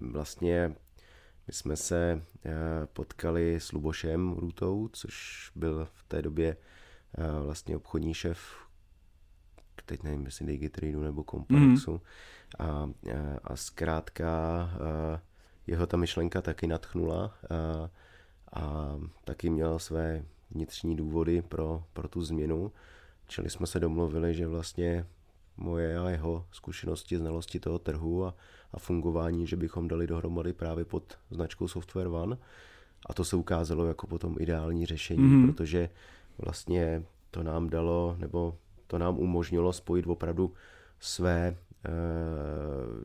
vlastně 0.01 0.75
my 1.47 1.53
jsme 1.53 1.77
se 1.77 2.23
potkali 2.93 3.61
s 3.61 3.73
Lubošem 3.73 4.33
Rutou, 4.33 4.89
což 4.93 5.51
byl 5.55 5.85
v 5.85 6.05
té 6.09 6.23
době 6.23 6.57
vlastně 7.45 7.77
obchodní 7.77 8.15
šéf, 8.15 8.39
teď 9.87 10.03
nevím, 10.03 10.25
jestli 10.25 10.47
Digitradu 10.47 11.03
nebo 11.03 11.25
Complexu. 11.31 11.93
Mm. 11.93 12.01
A, 12.59 12.91
a 13.45 13.57
zkrátka 13.57 14.71
jeho 15.67 15.87
ta 15.87 15.97
myšlenka 15.97 16.43
taky 16.43 16.67
natchnula. 16.67 17.35
A, 17.51 17.91
a 18.61 18.97
taky 19.25 19.51
měl 19.51 19.79
své 19.79 20.25
vnitřní 20.51 20.97
důvody 20.97 21.43
pro, 21.43 21.85
pro 21.93 22.09
tu 22.09 22.23
změnu. 22.23 22.73
Čili 23.27 23.51
jsme 23.51 23.67
se 23.67 23.81
domluvili, 23.81 24.35
že 24.35 24.47
vlastně 24.47 25.07
moje 25.57 25.99
a 25.99 26.11
jeho 26.11 26.47
zkušenosti, 26.51 27.19
znalosti 27.19 27.61
toho 27.61 27.79
trhu 27.79 28.27
a, 28.27 28.35
a 28.73 28.79
fungování, 28.79 29.47
že 29.47 29.57
bychom 29.57 29.89
dali 29.89 30.07
dohromady 30.07 30.53
právě 30.53 30.85
pod 30.85 31.19
značkou 31.31 31.69
Software 31.69 32.09
One. 32.09 32.39
A 33.07 33.15
to 33.15 33.25
se 33.25 33.37
ukázalo 33.37 33.87
jako 33.87 34.07
potom 34.07 34.37
ideální 34.39 34.87
řešení, 34.87 35.23
mm-hmm. 35.23 35.47
protože 35.47 35.91
vlastně 36.39 37.03
to 37.31 37.43
nám 37.43 37.71
dalo, 37.71 38.17
nebo 38.19 38.59
to 38.87 38.99
nám 38.99 39.19
umožnilo 39.19 39.73
spojit 39.73 40.07
opravdu 40.07 40.53
své 41.01 41.47
e, 41.47 41.57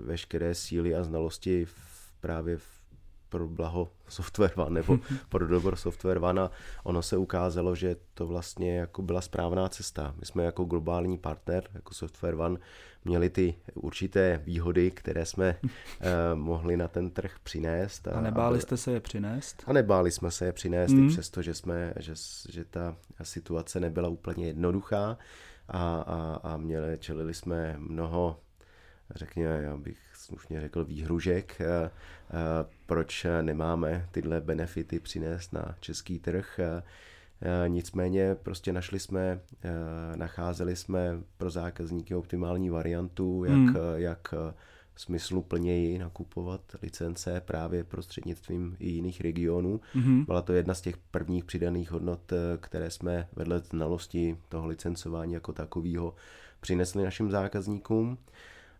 veškeré 0.06 0.56
síly 0.56 0.96
a 0.96 1.03
znalosti 1.03 1.65
v, 1.65 1.74
právě 2.20 2.58
v 2.58 2.81
pro 3.32 3.48
blaho 3.48 3.92
Software 4.08 4.54
One 4.56 4.70
nebo 4.70 5.00
pro 5.30 5.48
dobro 5.48 5.76
Software 5.76 6.24
One 6.24 6.42
a 6.42 6.52
ono 6.84 7.02
se 7.02 7.18
ukázalo, 7.18 7.76
že 7.76 7.96
to 8.14 8.28
vlastně 8.28 8.78
jako 8.78 9.02
byla 9.02 9.22
správná 9.22 9.70
cesta. 9.70 10.14
My 10.20 10.26
jsme 10.26 10.44
jako 10.44 10.64
globální 10.64 11.18
partner, 11.18 11.64
jako 11.74 11.94
Software 11.94 12.36
One, 12.36 12.60
měli 13.06 13.30
ty 13.30 13.56
určité 13.74 14.42
výhody, 14.44 14.92
které 14.92 15.26
jsme 15.26 15.60
uh, 15.64 15.70
mohli 16.34 16.78
na 16.78 16.88
ten 16.88 17.10
trh 17.10 17.36
přinést. 17.44 18.08
A, 18.08 18.12
a 18.12 18.22
nebáli 18.22 18.58
a, 18.58 18.62
jste 18.62 18.78
se 18.78 18.92
je 18.92 19.00
přinést? 19.00 19.64
A 19.68 19.74
nebáli 19.74 20.12
jsme 20.12 20.32
se 20.32 20.46
je 20.46 20.54
přinést, 20.54 20.92
mm. 20.92 21.06
i 21.06 21.10
přesto, 21.10 21.42
že, 21.42 21.54
jsme, 21.54 21.94
že, 22.00 22.14
že 22.50 22.66
ta 22.66 22.96
situace 23.24 23.80
nebyla 23.80 24.10
úplně 24.10 24.48
jednoduchá 24.48 25.18
a, 25.68 26.02
a, 26.02 26.40
a 26.44 26.58
měli, 26.58 26.98
čelili 27.00 27.34
jsme 27.34 27.76
mnoho 27.78 28.40
řekněme, 29.16 29.62
já 29.64 29.78
bych 29.78 29.98
slušně 30.22 30.62
řekl 30.62 30.86
výhružek, 30.86 31.62
eh, 31.62 31.66
eh, 31.66 31.92
proč 32.86 33.25
nemáme 33.42 34.08
tyhle 34.12 34.42
benefity 34.42 35.00
přinést 35.00 35.54
na 35.54 35.75
český 35.80 36.20
trh. 36.20 36.60
Eh, 36.60 36.84
nicméně 37.68 38.36
prostě 38.36 38.74
našli 38.74 39.00
jsme, 39.00 39.40
nacházeli 40.16 40.75
jsme 40.75 41.20
pro 41.38 41.50
zákazníky 41.50 42.16
optimální 42.16 42.70
variantu, 42.70 43.44
jak, 43.46 43.56
hmm. 43.56 43.75
jak 43.96 44.34
smyslu 44.96 45.42
plněji 45.42 46.00
nakupovat 46.00 46.62
licence 46.82 47.42
právě 47.46 47.84
prostřednictvím 47.84 48.75
i 48.80 48.90
jiných 48.90 49.22
regionů. 49.22 49.82
Mm-hmm. 49.96 50.25
Byla 50.25 50.42
to 50.42 50.54
jedna 50.54 50.74
z 50.74 50.82
těch 50.82 50.98
prvních 50.98 51.46
přidaných 51.46 51.92
hodnot, 51.92 52.34
které 52.60 52.92
jsme 52.92 53.28
vedle 53.36 53.60
znalosti 53.60 54.38
toho 54.50 54.68
licencování 54.68 55.34
jako 55.34 55.54
takového 55.54 56.16
přinesli 56.60 57.04
našim 57.04 57.32
zákazníkům. 57.32 58.18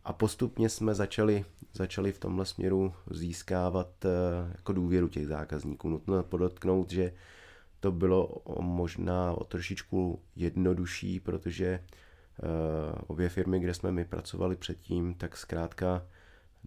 A 0.04 0.14
postupně 0.14 0.70
jsme 0.70 0.96
začali, 0.96 1.46
začali 1.74 2.12
v 2.12 2.20
tomhle 2.20 2.46
směru 2.46 2.94
získávat 3.12 4.06
eh, 4.06 4.10
jako 4.56 4.74
důvěru 4.74 5.08
těch 5.08 5.28
zákazníků. 5.28 5.90
Nutno 5.90 6.24
podotknout, 6.24 6.92
že 6.92 7.14
to 7.80 7.92
bylo 7.92 8.42
možná 8.60 9.34
o 9.34 9.44
trošičku 9.44 10.22
jednodušší, 10.36 11.20
protože 11.20 11.66
eh, 11.68 11.82
obě 13.08 13.30
firmy, 13.30 13.60
kde 13.60 13.74
jsme 13.74 13.92
my 13.92 14.06
pracovali 14.06 14.56
předtím, 14.56 15.14
tak 15.14 15.38
zkrátka 15.38 16.06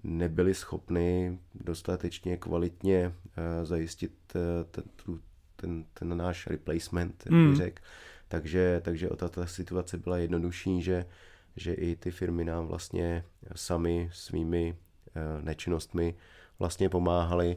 nebyly 0.02 0.54
schopny 0.54 1.38
dostatečně 1.54 2.36
kvalitně 2.36 3.14
eh, 3.36 3.64
zajistit 3.64 4.12
ten, 4.70 4.84
ten, 5.56 5.84
ten 5.94 6.16
náš 6.16 6.46
replacement, 6.46 7.22
jak 7.26 7.34
mm. 7.34 7.56
řekl. 7.56 7.82
Takže, 8.28 8.80
takže 8.84 9.08
ta, 9.16 9.28
ta 9.28 9.46
situace 9.46 9.98
byla 9.98 10.18
jednodušší, 10.18 10.82
že 10.82 11.04
že 11.56 11.74
i 11.74 11.96
ty 11.96 12.10
firmy 12.10 12.44
nám 12.44 12.66
vlastně 12.66 13.24
sami 13.54 14.10
svými 14.12 14.76
eh, 15.14 15.42
nečinnostmi 15.42 16.14
vlastně 16.58 16.88
pomáhali 16.88 17.56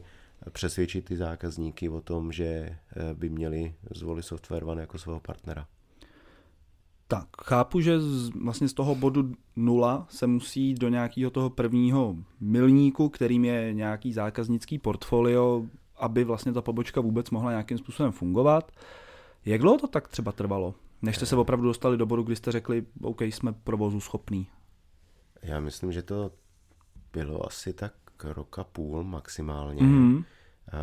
přesvědčit 0.50 1.04
ty 1.04 1.16
zákazníky 1.16 1.88
o 1.88 2.00
tom, 2.00 2.32
že 2.32 2.44
eh, 2.44 2.78
by 3.14 3.28
měli 3.28 3.74
zvolit 3.94 4.22
Software 4.22 4.64
One 4.64 4.80
jako 4.80 4.98
svého 4.98 5.20
partnera. 5.20 5.66
Tak, 7.10 7.26
chápu, 7.44 7.80
že 7.80 8.00
z, 8.00 8.28
vlastně 8.28 8.68
z 8.68 8.72
toho 8.72 8.94
bodu 8.94 9.32
nula 9.56 10.06
se 10.10 10.26
musí 10.26 10.74
do 10.74 10.88
nějakého 10.88 11.30
toho 11.30 11.50
prvního 11.50 12.16
milníku, 12.40 13.08
kterým 13.08 13.44
je 13.44 13.72
nějaký 13.72 14.12
zákaznický 14.12 14.78
portfolio, 14.78 15.66
aby 15.96 16.24
vlastně 16.24 16.52
ta 16.52 16.62
pobočka 16.62 17.00
vůbec 17.00 17.30
mohla 17.30 17.50
nějakým 17.50 17.78
způsobem 17.78 18.12
fungovat. 18.12 18.72
Jak 19.44 19.60
dlouho 19.60 19.78
to 19.78 19.86
tak 19.86 20.08
třeba 20.08 20.32
trvalo? 20.32 20.74
Než 21.02 21.16
jste 21.16 21.26
se 21.26 21.36
opravdu 21.36 21.66
dostali 21.66 21.96
do 21.96 22.06
bodu, 22.06 22.22
kdy 22.22 22.36
jste 22.36 22.52
řekli, 22.52 22.86
OK, 23.02 23.22
jsme 23.22 23.52
provozu 23.52 24.00
schopný. 24.00 24.46
Já 25.42 25.60
myslím, 25.60 25.92
že 25.92 26.02
to 26.02 26.30
bylo 27.12 27.46
asi 27.46 27.72
tak 27.72 27.94
roka 28.24 28.64
půl 28.64 29.04
maximálně. 29.04 29.82
Mm-hmm. 29.82 30.24
A 30.72 30.76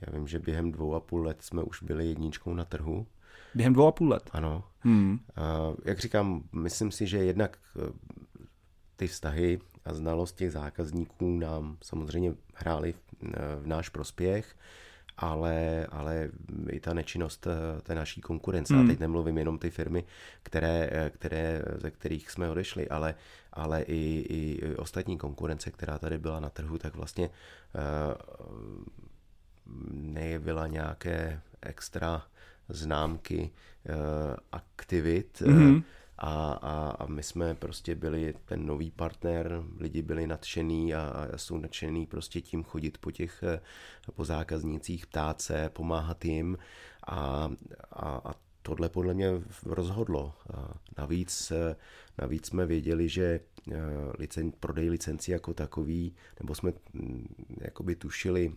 já 0.00 0.12
vím, 0.12 0.28
že 0.28 0.38
během 0.38 0.72
dvou 0.72 0.94
a 0.94 1.00
půl 1.00 1.22
let 1.22 1.42
jsme 1.42 1.62
už 1.62 1.82
byli 1.82 2.06
jedničkou 2.06 2.54
na 2.54 2.64
trhu. 2.64 3.06
Během 3.54 3.72
dvou 3.72 3.86
a 3.86 3.92
půl 3.92 4.08
let? 4.08 4.30
Ano. 4.32 4.64
Mm. 4.84 5.18
A 5.36 5.72
jak 5.84 5.98
říkám, 5.98 6.42
myslím 6.52 6.90
si, 6.90 7.06
že 7.06 7.18
jednak 7.18 7.58
eh, 7.76 7.92
ty 8.96 9.06
vztahy 9.06 9.60
a 9.84 9.94
znalost 9.94 10.36
těch 10.36 10.52
zákazníků 10.52 11.38
nám 11.38 11.76
samozřejmě 11.82 12.34
hrály 12.54 12.92
v, 12.92 12.98
v 13.62 13.66
náš 13.66 13.88
prospěch 13.88 14.56
ale, 15.22 15.86
ale 15.90 16.28
i 16.70 16.80
ta 16.80 16.94
nečinnost 16.94 17.46
eh, 17.46 17.80
té 17.82 17.94
naší 17.94 18.20
konkurence, 18.20 18.74
hmm. 18.74 18.84
a 18.84 18.86
teď 18.86 19.00
nemluvím 19.00 19.38
jenom 19.38 19.58
ty 19.58 19.70
firmy, 19.70 20.04
které, 20.42 20.88
eh, 20.92 21.10
které, 21.10 21.62
ze 21.76 21.90
kterých 21.90 22.30
jsme 22.30 22.50
odešli, 22.50 22.88
ale, 22.88 23.14
ale 23.52 23.82
i, 23.82 24.26
i 24.28 24.74
ostatní 24.76 25.18
konkurence, 25.18 25.70
která 25.70 25.98
tady 25.98 26.18
byla 26.18 26.40
na 26.40 26.50
trhu, 26.50 26.78
tak 26.78 26.94
vlastně 26.94 27.30
nejevila 29.92 30.66
nějaké 30.66 31.40
extra 31.62 32.22
známky 32.68 33.50
aktivit, 34.52 35.42
hmm 35.46 35.82
a, 36.18 36.52
a, 36.52 36.90
a 36.90 37.06
my 37.06 37.22
jsme 37.22 37.54
prostě 37.54 37.94
byli 37.94 38.34
ten 38.44 38.66
nový 38.66 38.90
partner, 38.90 39.62
lidi 39.78 40.02
byli 40.02 40.26
nadšený 40.26 40.94
a, 40.94 41.00
a 41.00 41.38
jsou 41.38 41.58
nadšený 41.58 42.06
prostě 42.06 42.40
tím 42.40 42.64
chodit 42.64 42.98
po 42.98 43.10
těch, 43.10 43.42
eh, 43.42 43.60
po 44.14 44.24
zákaznících, 44.24 45.06
ptát 45.06 45.42
se, 45.42 45.68
pomáhat 45.68 46.24
jim 46.24 46.58
a, 47.06 47.50
a, 47.92 48.20
a 48.24 48.34
tohle 48.62 48.88
podle 48.88 49.14
mě 49.14 49.30
rozhodlo. 49.66 50.34
A 50.54 50.74
navíc, 50.98 51.50
eh, 51.50 51.76
navíc 52.18 52.46
jsme 52.46 52.66
věděli, 52.66 53.08
že 53.08 53.40
eh, 53.72 53.74
licen, 54.18 54.52
prodej 54.52 54.90
licenci 54.90 55.32
jako 55.32 55.54
takový, 55.54 56.14
nebo 56.40 56.54
jsme 56.54 56.72
mm, 56.92 57.26
jakoby 57.60 57.96
tušili, 57.96 58.52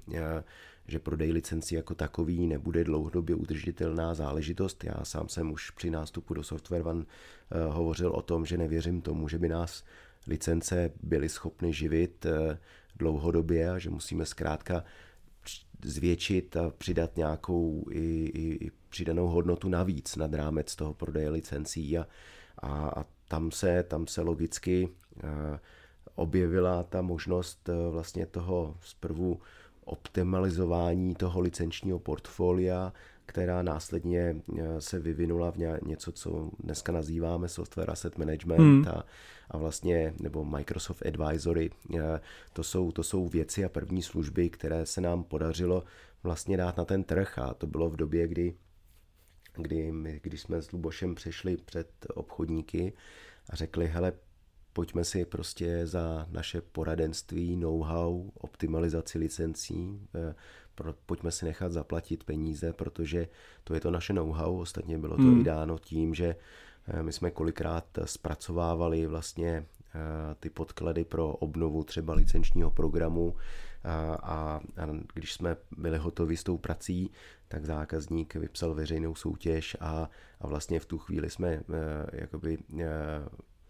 že 0.88 1.00
prodej 1.00 1.32
licenci 1.32 1.76
jako 1.76 1.96
takový 1.96 2.48
nebude 2.48 2.84
dlouhodobě 2.84 3.36
udržitelná 3.36 4.14
záležitost. 4.14 4.84
Já 4.84 5.06
sám 5.06 5.30
jsem 5.30 5.52
už 5.52 5.72
při 5.72 5.90
nástupu 5.90 6.34
do 6.34 6.44
Software 6.44 6.88
One 6.88 7.06
eh, 7.06 7.66
hovořil 7.70 8.12
o 8.12 8.22
tom, 8.22 8.46
že 8.46 8.58
nevěřím 8.58 9.02
tomu, 9.02 9.28
že 9.28 9.38
by 9.38 9.50
nás 9.50 9.84
licence 10.28 10.92
byly 11.04 11.30
schopny 11.30 11.74
živit 11.74 12.26
eh, 12.26 12.58
dlouhodobě 12.96 13.70
a 13.70 13.80
že 13.80 13.90
musíme 13.90 14.26
zkrátka 14.26 14.84
zvětšit 15.84 16.58
a 16.58 16.70
přidat 16.70 17.18
nějakou 17.18 17.86
i, 17.92 18.32
i, 18.34 18.66
i 18.66 18.72
přidanou 18.90 19.28
hodnotu 19.28 19.70
navíc 19.70 20.16
nad 20.16 20.34
rámec 20.34 20.76
toho 20.76 20.94
prodeje 20.94 21.30
licencí 21.30 21.98
a, 21.98 22.08
a, 22.60 22.90
a 22.90 23.06
tam, 23.28 23.52
se, 23.52 23.84
tam 23.84 24.08
se 24.08 24.22
logicky 24.22 24.90
uh, 25.24 25.30
objevila 26.16 26.84
ta 26.84 27.02
možnost 27.02 27.70
vlastně 27.92 28.26
toho 28.26 28.78
zprvu 28.82 29.40
optimalizování 29.86 31.16
toho 31.16 31.40
licenčního 31.40 32.00
portfolia, 32.00 32.94
která 33.26 33.62
následně 33.62 34.36
eh, 34.60 34.82
se 34.82 35.00
vyvinula 35.00 35.52
v 35.52 35.58
něco, 35.86 36.12
co 36.12 36.50
dneska 36.60 36.92
nazýváme 36.92 37.48
software 37.48 37.92
asset 37.92 38.18
management 38.18 38.60
hmm. 38.60 38.88
a, 38.88 39.04
a 39.52 39.58
vlastně, 39.58 40.14
nebo 40.22 40.46
Microsoft 40.46 41.06
Advisory. 41.06 41.70
Eh, 41.96 42.20
to 42.54 42.64
jsou, 42.64 42.92
to 42.92 43.04
jsou 43.04 43.28
věci 43.28 43.66
a 43.66 43.70
první 43.70 44.02
služby, 44.02 44.50
které 44.50 44.86
se 44.86 45.02
nám 45.02 45.24
podařilo 45.24 45.84
vlastně 46.24 46.58
dát 46.58 46.78
na 46.78 46.86
ten 46.86 47.04
trh 47.04 47.40
a 47.40 47.54
to 47.54 47.68
bylo 47.68 47.90
v 47.90 47.96
době, 47.96 48.28
kdy 48.28 48.54
kdy 49.58 49.92
my, 49.92 50.20
když 50.24 50.42
jsme 50.42 50.62
s 50.62 50.72
Lubošem 50.72 51.16
přešli 51.16 51.58
před 51.58 51.90
obchodníky 52.14 52.94
a 53.50 53.56
řekli, 53.56 53.88
hele, 53.88 54.14
pojďme 54.76 55.04
si 55.04 55.26
prostě 55.26 55.88
za 55.88 56.28
naše 56.32 56.62
poradenství, 56.62 57.58
know-how, 57.58 58.30
optimalizaci 58.34 59.18
licencí, 59.18 60.00
eh, 60.16 60.36
pojďme 61.06 61.32
si 61.32 61.46
nechat 61.46 61.72
zaplatit 61.72 62.24
peníze, 62.24 62.74
protože 62.74 63.28
to 63.64 63.74
je 63.74 63.80
to 63.80 63.92
naše 63.92 64.14
know-how, 64.14 64.58
ostatně 64.58 64.98
bylo 64.98 65.16
to 65.16 65.24
hmm. 65.24 65.42
i 65.42 65.44
dáno 65.44 65.80
tím, 65.80 66.14
že 66.14 66.36
eh, 66.88 67.04
my 67.04 67.14
jsme 67.14 67.32
kolikrát 67.32 67.86
zpracovávali 68.06 69.08
vlastně 69.08 69.52
eh, 69.56 70.36
ty 70.40 70.50
podklady 70.50 71.04
pro 71.04 71.30
obnovu 71.30 71.84
třeba 71.84 72.14
licenčního 72.14 72.72
programu 72.72 73.36
a, 73.84 74.14
a, 74.14 74.60
a 74.78 74.88
když 75.14 75.34
jsme 75.34 75.58
byli 75.78 75.98
hotovi 75.98 76.38
s 76.38 76.44
tou 76.44 76.58
prací, 76.58 77.12
tak 77.48 77.66
zákazník 77.66 78.36
vypsal 78.36 78.74
veřejnou 78.74 79.16
soutěž 79.16 79.78
a, 79.80 80.10
a 80.42 80.48
vlastně 80.48 80.80
v 80.80 80.86
tu 80.86 80.98
chvíli 80.98 81.30
jsme 81.30 81.62
jakoby 82.14 82.58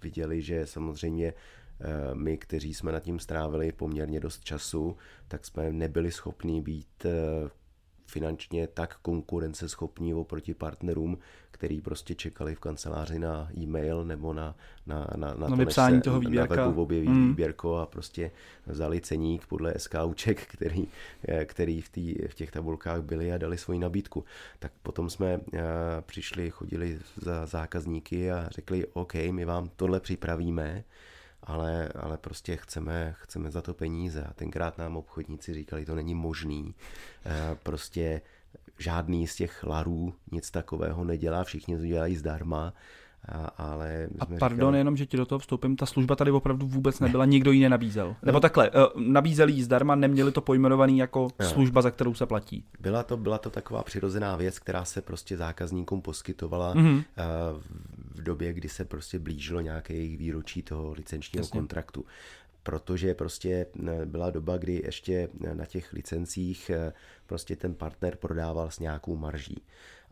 viděli, 0.06 0.42
že 0.42 0.68
samozřejmě 0.68 1.34
eh, 1.34 2.16
my, 2.16 2.38
kteří 2.38 2.74
jsme 2.74 2.92
nad 2.92 3.04
tím 3.04 3.20
strávili 3.20 3.72
poměrně 3.72 4.20
dost 4.20 4.44
času, 4.44 4.98
tak 5.28 5.46
jsme 5.46 5.72
nebyli 5.72 6.12
schopni 6.12 6.62
být 6.62 7.06
eh, 7.06 7.50
finančně 8.06 8.68
tak 8.68 8.98
konkurenceschopní 9.02 10.14
oproti 10.14 10.54
partnerům, 10.54 11.18
který 11.52 11.82
prostě 11.82 12.16
čekali 12.16 12.56
v 12.56 12.60
kanceláři 12.60 13.20
na 13.20 13.50
e-mail 13.58 14.06
nebo 14.06 14.34
na, 14.34 14.56
na, 14.88 15.08
na, 15.16 15.34
na, 15.34 15.48
to, 15.48 15.56
vypsání 15.56 16.02
toho 16.02 16.20
výběrka. 16.20 16.56
Na 16.56 16.68
webu 16.68 16.82
objeví 16.82 17.10
mm. 17.10 17.28
výběrko 17.28 17.78
a 17.78 17.86
prostě 17.86 18.32
vzali 18.68 19.02
ceník 19.02 19.48
podle 19.48 19.74
SKUček, 19.78 20.46
který, 20.54 20.88
eh, 21.28 21.46
který 21.46 21.82
v, 21.82 21.90
tý, 21.90 22.16
v 22.28 22.34
těch 22.34 22.52
tabulkách 22.52 23.02
byly 23.02 23.32
a 23.32 23.38
dali 23.38 23.58
svoji 23.58 23.80
nabídku. 23.80 24.24
Tak 24.60 24.72
potom 24.84 25.10
jsme 25.10 25.38
uh, 25.38 25.62
přišli, 26.02 26.50
chodili 26.50 27.00
za 27.16 27.46
zákazníky 27.46 28.32
a 28.32 28.50
řekli, 28.52 28.86
OK, 28.94 29.14
my 29.32 29.46
vám 29.46 29.70
tohle 29.76 30.00
připravíme, 30.00 30.84
ale, 31.46 31.90
ale 32.00 32.18
prostě 32.18 32.58
chceme, 32.58 33.16
chceme 33.18 33.52
za 33.52 33.62
to 33.62 33.74
peníze. 33.74 34.24
A 34.24 34.34
tenkrát 34.34 34.78
nám 34.78 34.98
obchodníci 34.98 35.54
říkali, 35.54 35.86
to 35.86 35.96
není 35.96 36.16
možný. 36.16 36.76
Eh, 37.26 37.58
prostě 37.64 38.22
žádný 38.80 39.28
z 39.28 39.36
těch 39.36 39.64
larů 39.64 40.14
nic 40.32 40.52
takového 40.52 41.04
nedělá, 41.04 41.44
všichni 41.44 41.78
to 41.78 41.86
dělají 41.86 42.16
zdarma 42.16 42.74
a, 43.30 43.46
ale 43.58 44.08
a 44.20 44.26
pardon, 44.26 44.58
říkali... 44.58 44.78
jenom, 44.78 44.98
že 44.98 45.06
ti 45.06 45.18
do 45.18 45.26
toho 45.26 45.40
vstoupím, 45.40 45.76
ta 45.76 45.86
služba 45.86 46.16
tady 46.16 46.32
opravdu 46.32 46.68
vůbec 46.68 47.00
nebyla, 47.00 47.26
nikdo 47.36 47.52
ji 47.52 47.62
nenabízel. 47.62 48.08
No. 48.08 48.16
Nebo 48.24 48.40
takhle, 48.40 48.68
eh, 48.68 48.88
nabízeli 48.96 49.54
ji 49.54 49.64
zdarma, 49.64 49.96
neměli 49.96 50.32
to 50.32 50.42
pojmenovaný 50.42 50.98
jako 50.98 51.28
no. 51.40 51.46
služba, 51.46 51.82
za 51.82 51.92
kterou 51.92 52.14
se 52.14 52.26
platí. 52.26 52.64
Byla 52.80 53.04
to, 53.04 53.18
byla 53.18 53.38
to 53.38 53.50
taková 53.50 53.84
přirozená 53.84 54.36
věc, 54.36 54.60
která 54.60 54.86
se 54.86 55.02
prostě 55.02 55.38
zákazníkům 55.38 56.02
poskytovala 56.02 56.76
mm-hmm. 56.76 57.04
V 58.16 58.24
době, 58.24 58.54
kdy 58.54 58.70
se 58.70 58.86
prostě 58.86 59.20
blížilo 59.20 59.62
nějaké 59.62 59.94
jejich 59.94 60.18
výročí 60.18 60.62
toho 60.62 60.94
licenčního 60.94 61.44
Jasně. 61.44 61.60
kontraktu 61.60 62.06
protože 62.64 63.14
prostě 63.14 63.66
eh, 63.88 64.06
byla 64.06 64.30
doba, 64.30 64.58
kdy 64.58 64.82
ještě 64.86 65.30
na 65.54 65.66
těch 65.66 65.94
licencích 65.94 66.72
prostě 67.26 67.56
ten 67.56 67.76
partner 67.76 68.16
prodával 68.16 68.72
s 68.72 68.80
nějakou 68.80 69.16
marží 69.16 69.62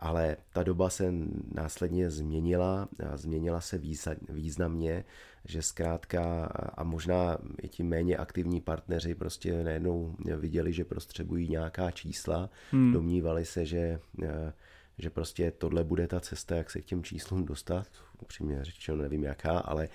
ale 0.03 0.37
ta 0.53 0.63
doba 0.63 0.89
se 0.89 1.13
následně 1.53 2.09
změnila 2.09 2.89
a 3.11 3.17
změnila 3.17 3.61
se 3.61 3.81
významně, 4.29 5.05
že 5.45 5.61
zkrátka 5.61 6.45
a 6.77 6.83
možná 6.83 7.37
i 7.61 7.67
ti 7.67 7.83
méně 7.83 8.17
aktivní 8.17 8.61
partneři 8.61 9.15
prostě 9.15 9.63
najednou 9.63 10.15
viděli, 10.37 10.73
že 10.73 10.85
prostřebují 10.85 11.49
nějaká 11.49 11.91
čísla, 11.91 12.49
hmm. 12.71 12.93
domnívali 12.93 13.45
se, 13.45 13.65
že 13.65 13.99
eh, 14.23 14.53
že 14.97 15.09
prostě 15.09 15.51
tohle 15.51 15.83
bude 15.83 16.07
ta 16.07 16.19
cesta, 16.19 16.55
jak 16.55 16.71
se 16.71 16.81
k 16.81 16.85
těm 16.85 17.03
číslům 17.03 17.45
dostat, 17.45 17.87
upřímně 18.21 18.63
řečeno 18.65 18.97
nevím 18.97 19.23
jaká, 19.23 19.59
ale 19.59 19.89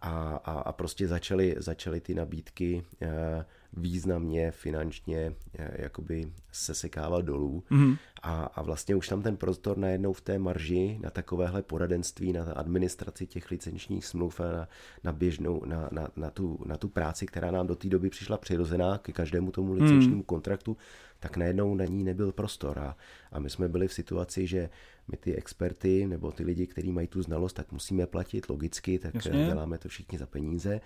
a, 0.00 0.10
a, 0.44 0.52
a 0.52 0.72
prostě 0.72 1.08
začaly, 1.08 1.54
začaly 1.58 2.00
ty 2.00 2.14
nabídky 2.14 2.82
eh, 3.02 3.44
významně 3.72 4.50
finančně 4.50 5.34
eh, 5.58 5.82
jakoby 5.82 6.32
sesekávat 6.52 7.24
dolů 7.24 7.64
mm-hmm. 7.70 7.98
A, 8.22 8.44
a 8.44 8.62
vlastně 8.62 8.94
už 8.94 9.08
tam 9.08 9.22
ten 9.22 9.36
prostor 9.36 9.78
najednou 9.78 10.12
v 10.12 10.20
té 10.20 10.38
marži 10.38 10.98
na 11.02 11.10
takovéhle 11.10 11.62
poradenství, 11.62 12.32
na 12.32 12.44
administraci 12.44 13.26
těch 13.26 13.50
licenčních 13.50 14.06
smluv 14.06 14.40
a 14.40 14.52
na, 14.52 14.68
na 15.04 15.12
běžnou, 15.12 15.62
na, 15.64 15.88
na, 15.92 16.08
na, 16.16 16.30
tu, 16.30 16.58
na 16.66 16.76
tu 16.76 16.88
práci, 16.88 17.26
která 17.26 17.50
nám 17.50 17.66
do 17.66 17.76
té 17.76 17.88
doby 17.88 18.10
přišla 18.10 18.36
přirozená 18.36 18.98
ke 18.98 19.12
každému 19.12 19.50
tomu 19.50 19.72
licenčnímu 19.72 20.16
mm. 20.16 20.22
kontraktu, 20.22 20.76
tak 21.20 21.36
najednou 21.36 21.74
na 21.74 21.84
ní 21.84 22.04
nebyl 22.04 22.32
prostor. 22.32 22.78
A, 22.78 22.96
a 23.32 23.38
my 23.38 23.50
jsme 23.50 23.68
byli 23.68 23.88
v 23.88 23.92
situaci, 23.92 24.46
že 24.46 24.70
my 25.08 25.16
ty 25.16 25.36
experty 25.36 26.06
nebo 26.06 26.32
ty 26.32 26.44
lidi, 26.44 26.66
kteří 26.66 26.92
mají 26.92 27.06
tu 27.06 27.22
znalost, 27.22 27.52
tak 27.52 27.72
musíme 27.72 28.06
platit 28.06 28.48
logicky, 28.48 28.98
tak 28.98 29.14
Jasně. 29.14 29.46
děláme 29.46 29.78
to 29.78 29.88
všichni 29.88 30.18
za 30.18 30.26
peníze. 30.26 30.80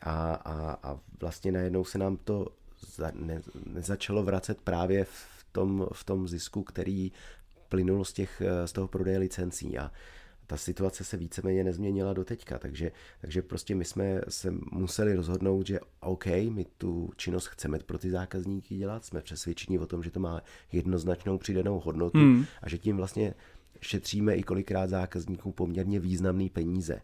A, 0.00 0.34
a, 0.34 0.78
a 0.82 1.00
vlastně 1.20 1.52
najednou 1.52 1.84
se 1.84 1.98
nám 1.98 2.16
to 2.16 2.46
za, 2.96 3.12
ne, 3.14 3.42
nezačalo 3.66 4.22
vracet 4.22 4.60
právě 4.60 5.04
v 5.04 5.39
tom, 5.52 5.86
v 5.92 6.04
tom 6.04 6.28
zisku, 6.28 6.62
který 6.62 7.12
plynul 7.68 8.04
z, 8.04 8.12
těch, 8.12 8.42
z 8.64 8.72
toho 8.72 8.88
prodeje 8.88 9.18
licencí. 9.18 9.78
A, 9.78 9.90
ta 10.50 10.56
situace 10.56 11.04
se 11.04 11.16
víceméně 11.16 11.64
nezměnila 11.64 12.12
do 12.12 12.24
teďka, 12.24 12.58
takže, 12.58 12.92
takže 13.20 13.42
prostě 13.42 13.74
my 13.74 13.84
jsme 13.84 14.20
se 14.28 14.54
museli 14.72 15.14
rozhodnout, 15.14 15.66
že 15.66 15.80
OK, 16.00 16.26
my 16.26 16.66
tu 16.78 17.10
činnost 17.16 17.46
chceme 17.46 17.78
pro 17.78 17.98
ty 17.98 18.10
zákazníky 18.10 18.76
dělat, 18.76 19.04
jsme 19.04 19.20
přesvědčeni 19.20 19.78
o 19.78 19.86
tom, 19.86 20.02
že 20.02 20.10
to 20.10 20.20
má 20.20 20.40
jednoznačnou 20.72 21.38
přidanou 21.38 21.80
hodnotu 21.80 22.18
hmm. 22.18 22.44
a 22.62 22.68
že 22.68 22.78
tím 22.78 22.96
vlastně 22.96 23.34
šetříme 23.80 24.36
i 24.36 24.42
kolikrát 24.42 24.90
zákazníkům 24.90 25.52
poměrně 25.52 26.00
významné 26.00 26.48
peníze. 26.52 27.00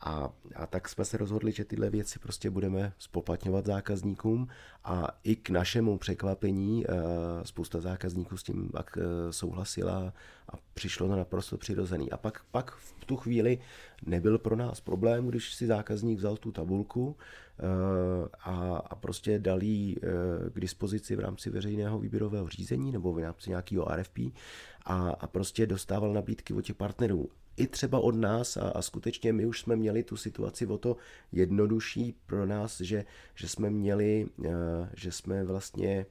A, 0.00 0.32
a 0.54 0.66
tak 0.66 0.88
jsme 0.88 1.04
se 1.04 1.16
rozhodli, 1.16 1.52
že 1.52 1.64
tyhle 1.64 1.90
věci 1.90 2.18
prostě 2.18 2.50
budeme 2.50 2.92
spoplatňovat 2.98 3.66
zákazníkům 3.66 4.48
a 4.84 5.08
i 5.24 5.36
k 5.36 5.50
našemu 5.50 5.98
překvapení 5.98 6.86
uh, 6.86 6.94
spousta 7.42 7.80
zákazníků 7.80 8.36
s 8.36 8.42
tím 8.42 8.70
uh, 8.74 9.02
souhlasila 9.30 10.12
a 10.48 10.52
přišlo 10.74 11.08
to 11.08 11.16
naprosto 11.16 11.58
přirozený. 11.58 12.10
A 12.10 12.16
pak, 12.16 12.44
pak 12.50 12.70
v 12.76 13.04
tu 13.04 13.16
chvíli 13.16 13.58
nebyl 14.06 14.38
pro 14.38 14.56
nás 14.56 14.80
problém, 14.80 15.26
když 15.26 15.54
si 15.54 15.66
zákazník 15.66 16.18
vzal 16.18 16.36
tu 16.36 16.52
tabulku 16.52 17.06
uh, 17.06 17.14
a, 18.40 18.76
a 18.76 18.94
prostě 18.94 19.38
dal 19.38 19.62
ji 19.62 19.96
k 20.52 20.60
dispozici 20.60 21.16
v 21.16 21.20
rámci 21.20 21.50
veřejného 21.50 21.98
výběrového 21.98 22.48
řízení 22.48 22.92
nebo 22.92 23.12
v 23.12 23.18
rámci 23.18 23.50
nějakého 23.50 23.86
RFP 23.96 24.18
a, 24.84 25.10
a 25.10 25.26
prostě 25.26 25.66
dostával 25.66 26.12
nabídky 26.12 26.54
od 26.54 26.62
těch 26.62 26.76
partnerů 26.76 27.28
i 27.60 27.66
třeba 27.66 28.00
od 28.00 28.14
nás 28.14 28.56
a, 28.56 28.68
a 28.68 28.82
skutečně 28.82 29.32
my 29.32 29.46
už 29.46 29.60
jsme 29.60 29.76
měli 29.76 30.02
tu 30.02 30.16
situaci 30.16 30.66
o 30.66 30.78
to 30.78 30.96
jednodušší 31.32 32.14
pro 32.26 32.46
nás, 32.46 32.80
že, 32.80 33.04
že 33.34 33.48
jsme 33.48 33.70
měli, 33.70 34.26
uh, 34.38 34.46
že 34.94 35.12
jsme 35.12 35.44
vlastně 35.44 36.06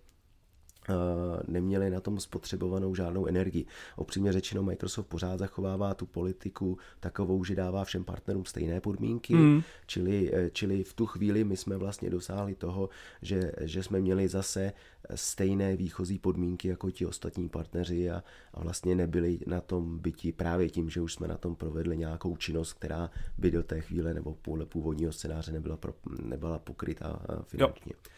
neměli 1.48 1.90
na 1.90 2.00
tom 2.00 2.20
spotřebovanou 2.20 2.96
žádnou 2.96 3.26
energii. 3.26 3.66
Opřímně 3.96 4.34
řečeno, 4.34 4.64
Microsoft 4.64 5.08
pořád 5.08 5.40
zachovává 5.40 5.94
tu 5.94 6.06
politiku 6.06 6.78
takovou, 7.00 7.44
že 7.44 7.56
dává 7.56 7.84
všem 7.84 8.04
partnerům 8.04 8.46
stejné 8.46 8.82
podmínky, 8.82 9.36
mm. 9.36 9.62
čili, 9.88 10.36
e, 10.36 10.50
čili 10.50 10.84
v 10.84 10.94
tu 10.94 11.06
chvíli 11.06 11.44
my 11.44 11.58
jsme 11.58 11.78
vlastně 11.78 12.10
dosáhli 12.10 12.56
toho, 12.56 12.90
že, 13.22 13.52
že 13.62 13.84
jsme 13.84 14.00
měli 14.00 14.28
zase 14.28 14.74
stejné 15.16 15.76
výchozí 15.76 16.20
podmínky 16.20 16.68
jako 16.68 16.92
ti 16.92 17.06
ostatní 17.06 17.50
partneři 17.50 18.10
a, 18.10 18.24
a 18.54 18.64
vlastně 18.64 18.96
nebyli 18.96 19.40
na 19.48 19.62
tom 19.62 20.00
byti 20.00 20.32
právě 20.32 20.70
tím, 20.70 20.90
že 20.90 21.02
už 21.02 21.14
jsme 21.14 21.28
na 21.28 21.38
tom 21.38 21.56
provedli 21.56 21.98
nějakou 21.98 22.38
činnost, 22.38 22.74
která 22.74 23.10
by 23.38 23.52
do 23.52 23.64
té 23.64 23.82
chvíle 23.82 24.14
nebo 24.14 24.34
podle 24.42 24.66
původního 24.66 25.12
scénáře 25.12 25.52
nebyla, 25.52 25.78
pro, 25.78 25.94
nebyla 26.22 26.60
pokrytá 26.60 27.22
finančně. 27.44 27.94
Jo. 27.96 28.12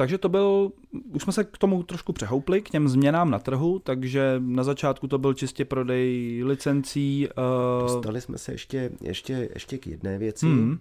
Takže 0.00 0.18
to 0.18 0.28
byl, 0.28 0.72
už 1.14 1.22
jsme 1.22 1.32
se 1.32 1.44
k 1.44 1.58
tomu 1.58 1.82
trošku 1.82 2.12
přehoupli, 2.12 2.62
k 2.62 2.70
těm 2.70 2.88
změnám 2.88 3.30
na 3.30 3.38
trhu, 3.38 3.78
takže 3.78 4.36
na 4.38 4.64
začátku 4.64 5.08
to 5.08 5.18
byl 5.18 5.34
čistě 5.34 5.64
prodej 5.64 6.40
licencí. 6.44 7.28
Uh... 7.28 7.82
Dostali 7.82 8.20
jsme 8.20 8.38
se 8.38 8.52
ještě, 8.52 8.90
ještě, 9.00 9.48
ještě 9.54 9.78
k 9.78 9.86
jedné 9.86 10.18
věci. 10.18 10.46
Mm. 10.46 10.70
Uh, 10.70 10.76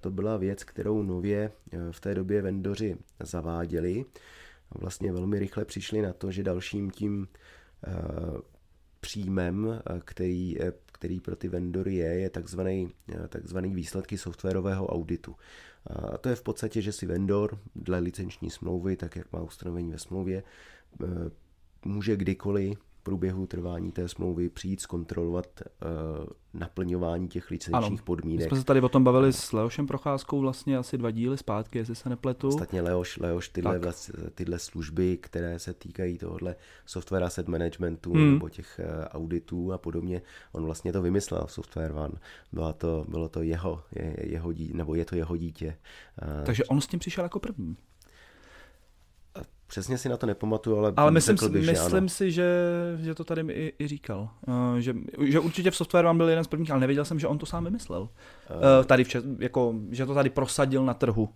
to 0.00 0.10
byla 0.10 0.36
věc, 0.36 0.64
kterou 0.64 1.02
nově 1.02 1.52
uh, 1.72 1.80
v 1.90 2.00
té 2.00 2.14
době 2.14 2.42
vendoři 2.42 2.96
zaváděli. 3.20 4.04
Vlastně 4.80 5.12
velmi 5.12 5.38
rychle 5.38 5.64
přišli 5.64 6.02
na 6.02 6.12
to, 6.12 6.30
že 6.30 6.42
dalším 6.42 6.90
tím 6.90 7.28
příjmem, 9.00 9.80
který, 10.04 10.56
který 10.92 11.20
pro 11.20 11.36
ty 11.36 11.48
vendory 11.48 11.94
je, 11.94 12.06
je 12.06 12.30
takzvaný, 12.30 12.88
takzvaný 13.28 13.74
výsledky 13.74 14.18
softwarového 14.18 14.86
auditu. 14.86 15.36
A 15.86 16.18
to 16.18 16.28
je 16.28 16.36
v 16.36 16.42
podstatě, 16.42 16.82
že 16.82 16.92
si 16.92 17.06
vendor 17.06 17.58
dle 17.74 17.98
licenční 17.98 18.50
smlouvy, 18.50 18.96
tak 18.96 19.16
jak 19.16 19.32
má 19.32 19.40
ustanovení 19.40 19.92
ve 19.92 19.98
smlouvě, 19.98 20.42
eh, 21.02 21.06
může 21.84 22.16
kdykoliv 22.16 22.78
průběhu 23.02 23.46
trvání 23.46 23.92
té 23.92 24.08
smlouvy 24.08 24.48
přijít 24.48 24.80
zkontrolovat 24.80 25.46
uh, 25.60 26.26
naplňování 26.54 27.28
těch 27.28 27.50
licenčních 27.50 28.00
ano. 28.00 28.04
podmínek. 28.04 28.44
My 28.44 28.48
jsme 28.48 28.58
se 28.58 28.64
tady 28.64 28.80
o 28.80 28.88
tom 28.88 29.04
bavili 29.04 29.32
s 29.32 29.52
Leošem 29.52 29.86
Procházkou 29.86 30.40
vlastně 30.40 30.78
asi 30.78 30.98
dva 30.98 31.10
díly 31.10 31.38
zpátky, 31.38 31.78
jestli 31.78 31.94
se 31.94 32.08
nepletu. 32.08 32.48
Ostatně 32.48 32.82
Leoš, 32.82 33.18
Leoš 33.18 33.48
tyhle, 33.48 33.78
vlast, 33.78 34.10
tyhle 34.34 34.58
služby, 34.58 35.16
které 35.16 35.58
se 35.58 35.74
týkají 35.74 36.18
tohohle 36.18 36.56
software 36.86 37.24
asset 37.24 37.48
managementu 37.48 38.12
hmm. 38.12 38.32
nebo 38.32 38.48
těch 38.48 38.80
uh, 38.84 39.04
auditů 39.04 39.72
a 39.72 39.78
podobně, 39.78 40.22
on 40.52 40.64
vlastně 40.64 40.92
to 40.92 41.02
vymyslel 41.02 41.46
Software 41.46 41.92
One. 41.92 42.14
Bylo 42.52 42.72
to, 42.72 43.04
bylo 43.08 43.28
to 43.28 43.42
jeho, 43.42 43.82
je, 43.92 44.16
jeho 44.22 44.52
dítě, 44.52 44.74
nebo 44.76 44.94
je 44.94 45.04
to 45.04 45.16
jeho 45.16 45.36
dítě. 45.36 45.76
Takže 46.46 46.64
on 46.64 46.80
s 46.80 46.86
tím 46.86 47.00
přišel 47.00 47.24
jako 47.24 47.40
první. 47.40 47.76
Přesně 49.72 49.98
si 49.98 50.08
na 50.08 50.16
to 50.16 50.26
nepamatuju, 50.26 50.78
ale, 50.78 50.92
ale 50.96 51.10
myslím, 51.10 51.38
si, 51.38 51.48
bych, 51.48 51.66
myslím 51.66 52.08
že 52.08 52.14
si, 52.14 52.32
že, 52.32 52.52
že 53.00 53.14
to 53.14 53.24
tady 53.24 53.42
mi 53.42 53.52
i, 53.52 53.74
i 53.78 53.88
říkal. 53.88 54.30
Uh, 54.46 54.76
že, 54.76 54.94
že 55.24 55.40
určitě 55.40 55.70
v 55.70 55.76
software 55.76 56.04
vám 56.04 56.16
byl 56.16 56.28
jeden 56.28 56.44
z 56.44 56.46
prvních, 56.46 56.70
ale 56.70 56.80
nevěděl 56.80 57.04
jsem, 57.04 57.18
že 57.18 57.26
on 57.26 57.38
to 57.38 57.46
sám 57.46 57.64
vymyslel. 57.64 58.02
Uh, 58.02 58.08
tady 58.86 59.04
v 59.04 59.08
Čes, 59.08 59.24
jako, 59.38 59.74
že 59.90 60.06
to 60.06 60.14
tady 60.14 60.30
prosadil 60.30 60.84
na 60.84 60.94
trhu 60.94 61.28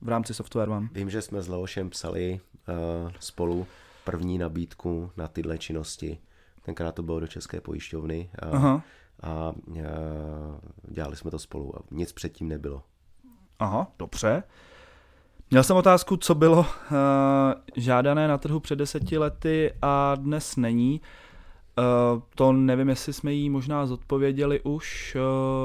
v 0.00 0.08
rámci 0.08 0.34
software 0.34 0.68
vám. 0.68 0.88
Vím, 0.92 1.10
že 1.10 1.22
jsme 1.22 1.42
s 1.42 1.48
Leošem 1.48 1.90
psali 1.90 2.40
uh, 2.68 3.12
spolu 3.20 3.66
první 4.04 4.38
nabídku 4.38 5.10
na 5.16 5.28
tyhle 5.28 5.58
činnosti. 5.58 6.18
Tenkrát 6.62 6.94
to 6.94 7.02
bylo 7.02 7.20
do 7.20 7.26
České 7.26 7.60
pojišťovny 7.60 8.30
a, 8.38 8.46
Aha. 8.46 8.82
a 9.22 9.52
uh, 9.66 9.76
dělali 10.88 11.16
jsme 11.16 11.30
to 11.30 11.38
spolu 11.38 11.76
a 11.78 11.82
nic 11.90 12.12
předtím 12.12 12.48
nebylo. 12.48 12.82
Aha, 13.58 13.92
dobře. 13.98 14.42
Měl 15.52 15.62
jsem 15.62 15.76
otázku, 15.76 16.16
co 16.16 16.34
bylo 16.34 16.58
uh, 16.58 16.66
žádané 17.76 18.28
na 18.28 18.38
trhu 18.38 18.60
před 18.60 18.76
deseti 18.76 19.18
lety 19.18 19.72
a 19.82 20.14
dnes 20.14 20.56
není. 20.56 21.00
Uh, 21.78 22.22
to 22.34 22.52
nevím, 22.52 22.88
jestli 22.88 23.12
jsme 23.12 23.32
jí 23.32 23.50
možná 23.50 23.86
zodpověděli 23.86 24.60
už. 24.60 25.16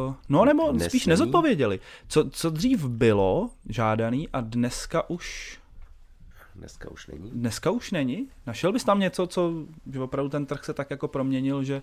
Uh, 0.08 0.14
no 0.30 0.46
nebo 0.46 0.72
dnes 0.72 0.88
spíš 0.88 1.06
není. 1.06 1.10
nezodpověděli. 1.10 1.80
Co, 2.08 2.30
co 2.30 2.50
dřív 2.50 2.86
bylo 2.86 3.50
žádaný 3.70 4.30
a 4.30 4.42
dneska 4.42 5.10
už... 5.10 5.58
Dneska 6.56 6.92
už 6.92 7.08
není. 7.08 7.32
Dneska 7.32 7.72
už 7.72 7.92
není? 7.92 8.30
Našel 8.48 8.72
bys 8.72 8.84
tam 8.84 9.00
něco, 9.00 9.28
co, 9.28 9.54
že 9.94 10.00
opravdu 10.00 10.30
ten 10.30 10.46
trh 10.46 10.66
se 10.66 10.74
tak 10.74 10.92
jako 10.92 11.08
proměnil, 11.08 11.64
že... 11.64 11.82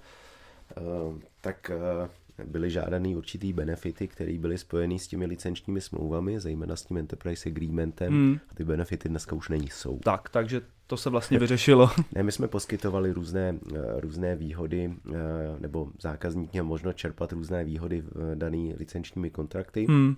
Uh, 1.08 1.18
tak 1.40 1.70
uh, 2.02 2.08
byly 2.46 2.70
žádaný 2.70 3.16
určitý 3.16 3.52
benefity, 3.52 4.09
které 4.09 4.38
byly 4.38 4.59
spojeny 4.59 4.98
s 4.98 5.09
těmi 5.09 5.26
licenčními 5.26 5.81
smlouvami, 5.81 6.40
zejména 6.40 6.76
s 6.76 6.85
tím 6.85 6.96
Enterprise 6.96 7.48
Agreementem. 7.48 8.12
Hmm. 8.12 8.38
A 8.50 8.55
ty 8.55 8.64
benefity 8.64 9.09
dneska 9.09 9.37
už 9.37 9.48
není 9.48 9.68
jsou. 9.68 9.98
Tak, 9.98 10.28
takže 10.28 10.61
to 10.87 10.96
se 10.96 11.11
vlastně 11.11 11.38
vyřešilo. 11.38 11.90
ne, 12.14 12.22
my 12.22 12.33
jsme 12.33 12.48
poskytovali 12.48 13.12
různé, 13.12 13.55
eh, 13.74 14.00
různé 14.00 14.37
výhody, 14.37 14.94
eh, 15.09 15.12
nebo 15.59 15.88
zákazník 16.00 16.52
měl 16.52 16.64
možnost 16.64 16.96
čerpat 16.96 17.33
různé 17.33 17.64
výhody 17.64 18.00
v 18.00 18.35
daný 18.35 18.74
licenčními 18.78 19.31
kontrakty. 19.31 19.87
Hmm. 19.87 20.16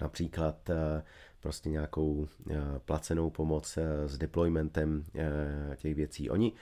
Například 0.00 0.70
eh, 0.70 1.02
prostě 1.40 1.70
nějakou 1.70 2.28
placenou 2.84 3.30
pomoc 3.30 3.78
s 4.06 4.18
deploymentem 4.18 5.04
těch 5.76 5.94
věcí. 5.94 6.30
Oni 6.30 6.52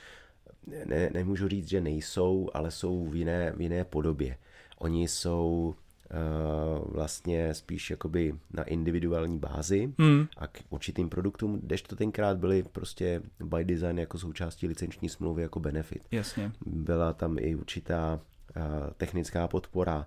ne, 0.85 1.11
nemůžu 1.15 1.49
říct, 1.49 1.69
že 1.69 1.81
nejsou, 1.81 2.51
ale 2.55 2.71
jsou 2.71 3.07
v 3.07 3.17
jiné, 3.17 3.53
v 3.57 3.61
jiné 3.61 3.85
podobě. 3.85 4.37
Oni 4.83 5.09
jsou 5.09 5.75
uh, 5.75 6.93
vlastně 6.93 7.55
spíš 7.55 7.91
jakoby 7.91 8.35
na 8.51 8.63
individuální 8.63 9.39
bázi 9.39 9.93
hmm. 9.99 10.27
a 10.37 10.47
k 10.47 10.61
určitým 10.71 11.09
produktům, 11.09 11.63
to 11.89 11.97
tenkrát 11.97 12.39
byly 12.39 12.63
prostě 12.63 13.23
by 13.45 13.65
design 13.65 13.99
jako 13.99 14.19
součástí 14.19 14.69
licenční 14.69 15.09
smlouvy 15.09 15.43
jako 15.43 15.61
benefit. 15.61 16.03
Jasně. 16.11 16.53
Byla 16.67 17.13
tam 17.13 17.37
i 17.39 17.55
určitá 17.55 18.21
uh, 18.57 18.63
technická 18.97 19.49
podpora, 19.49 20.07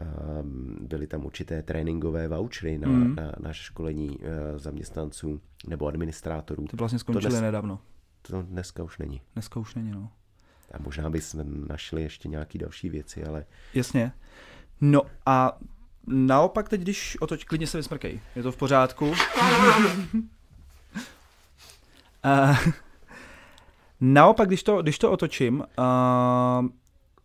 uh, 0.00 0.46
byly 0.86 1.06
tam 1.06 1.24
určité 1.24 1.62
tréninkové 1.62 2.28
vouchery 2.28 2.78
na, 2.78 2.88
hmm. 2.88 3.14
na, 3.14 3.32
na 3.40 3.52
školení 3.52 4.18
uh, 4.18 4.24
zaměstnanců 4.56 5.40
nebo 5.68 5.86
administrátorů. 5.86 6.66
To 6.66 6.76
vlastně 6.76 6.98
skončily 6.98 7.30
dnes, 7.30 7.40
nedávno. 7.40 7.80
To 8.22 8.42
dneska 8.42 8.82
už 8.82 8.98
není. 8.98 9.20
Dneska 9.34 9.60
už 9.60 9.74
není, 9.74 9.90
no. 9.90 10.10
A 10.72 10.76
možná 10.80 11.10
bychom 11.10 11.68
našli 11.68 12.02
ještě 12.02 12.28
nějaké 12.28 12.58
další 12.58 12.88
věci, 12.88 13.24
ale... 13.24 13.44
Jasně. 13.74 14.12
No 14.80 15.02
a 15.26 15.58
naopak 16.06 16.68
teď, 16.68 16.80
když 16.80 17.16
otoč, 17.20 17.44
klidně 17.44 17.66
se 17.66 17.76
vysmrkej. 17.76 18.20
Je 18.36 18.42
to 18.42 18.52
v 18.52 18.56
pořádku. 18.56 19.08
uh, 19.08 19.16
naopak, 24.00 24.48
když 24.48 24.62
to, 24.62 24.82
když 24.82 24.98
to 24.98 25.12
otočím, 25.12 25.58
uh, 25.60 26.66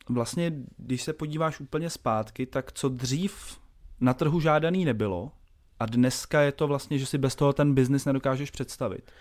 vlastně, 0.10 0.54
když 0.78 1.04
se 1.04 1.14
podíváš 1.14 1.60
úplně 1.60 1.90
zpátky, 1.90 2.46
tak 2.46 2.72
co 2.72 2.90
dřív 2.90 3.60
na 4.00 4.14
trhu 4.14 4.40
žádaný 4.40 4.86
nebylo 4.86 5.32
a 5.80 5.86
dneska 5.86 6.42
je 6.42 6.52
to 6.52 6.68
vlastně, 6.68 7.00
že 7.00 7.06
si 7.06 7.18
bez 7.18 7.36
toho 7.36 7.54
ten 7.54 7.74
biznis 7.74 8.06
nedokážeš 8.06 8.52
představit. 8.52 9.12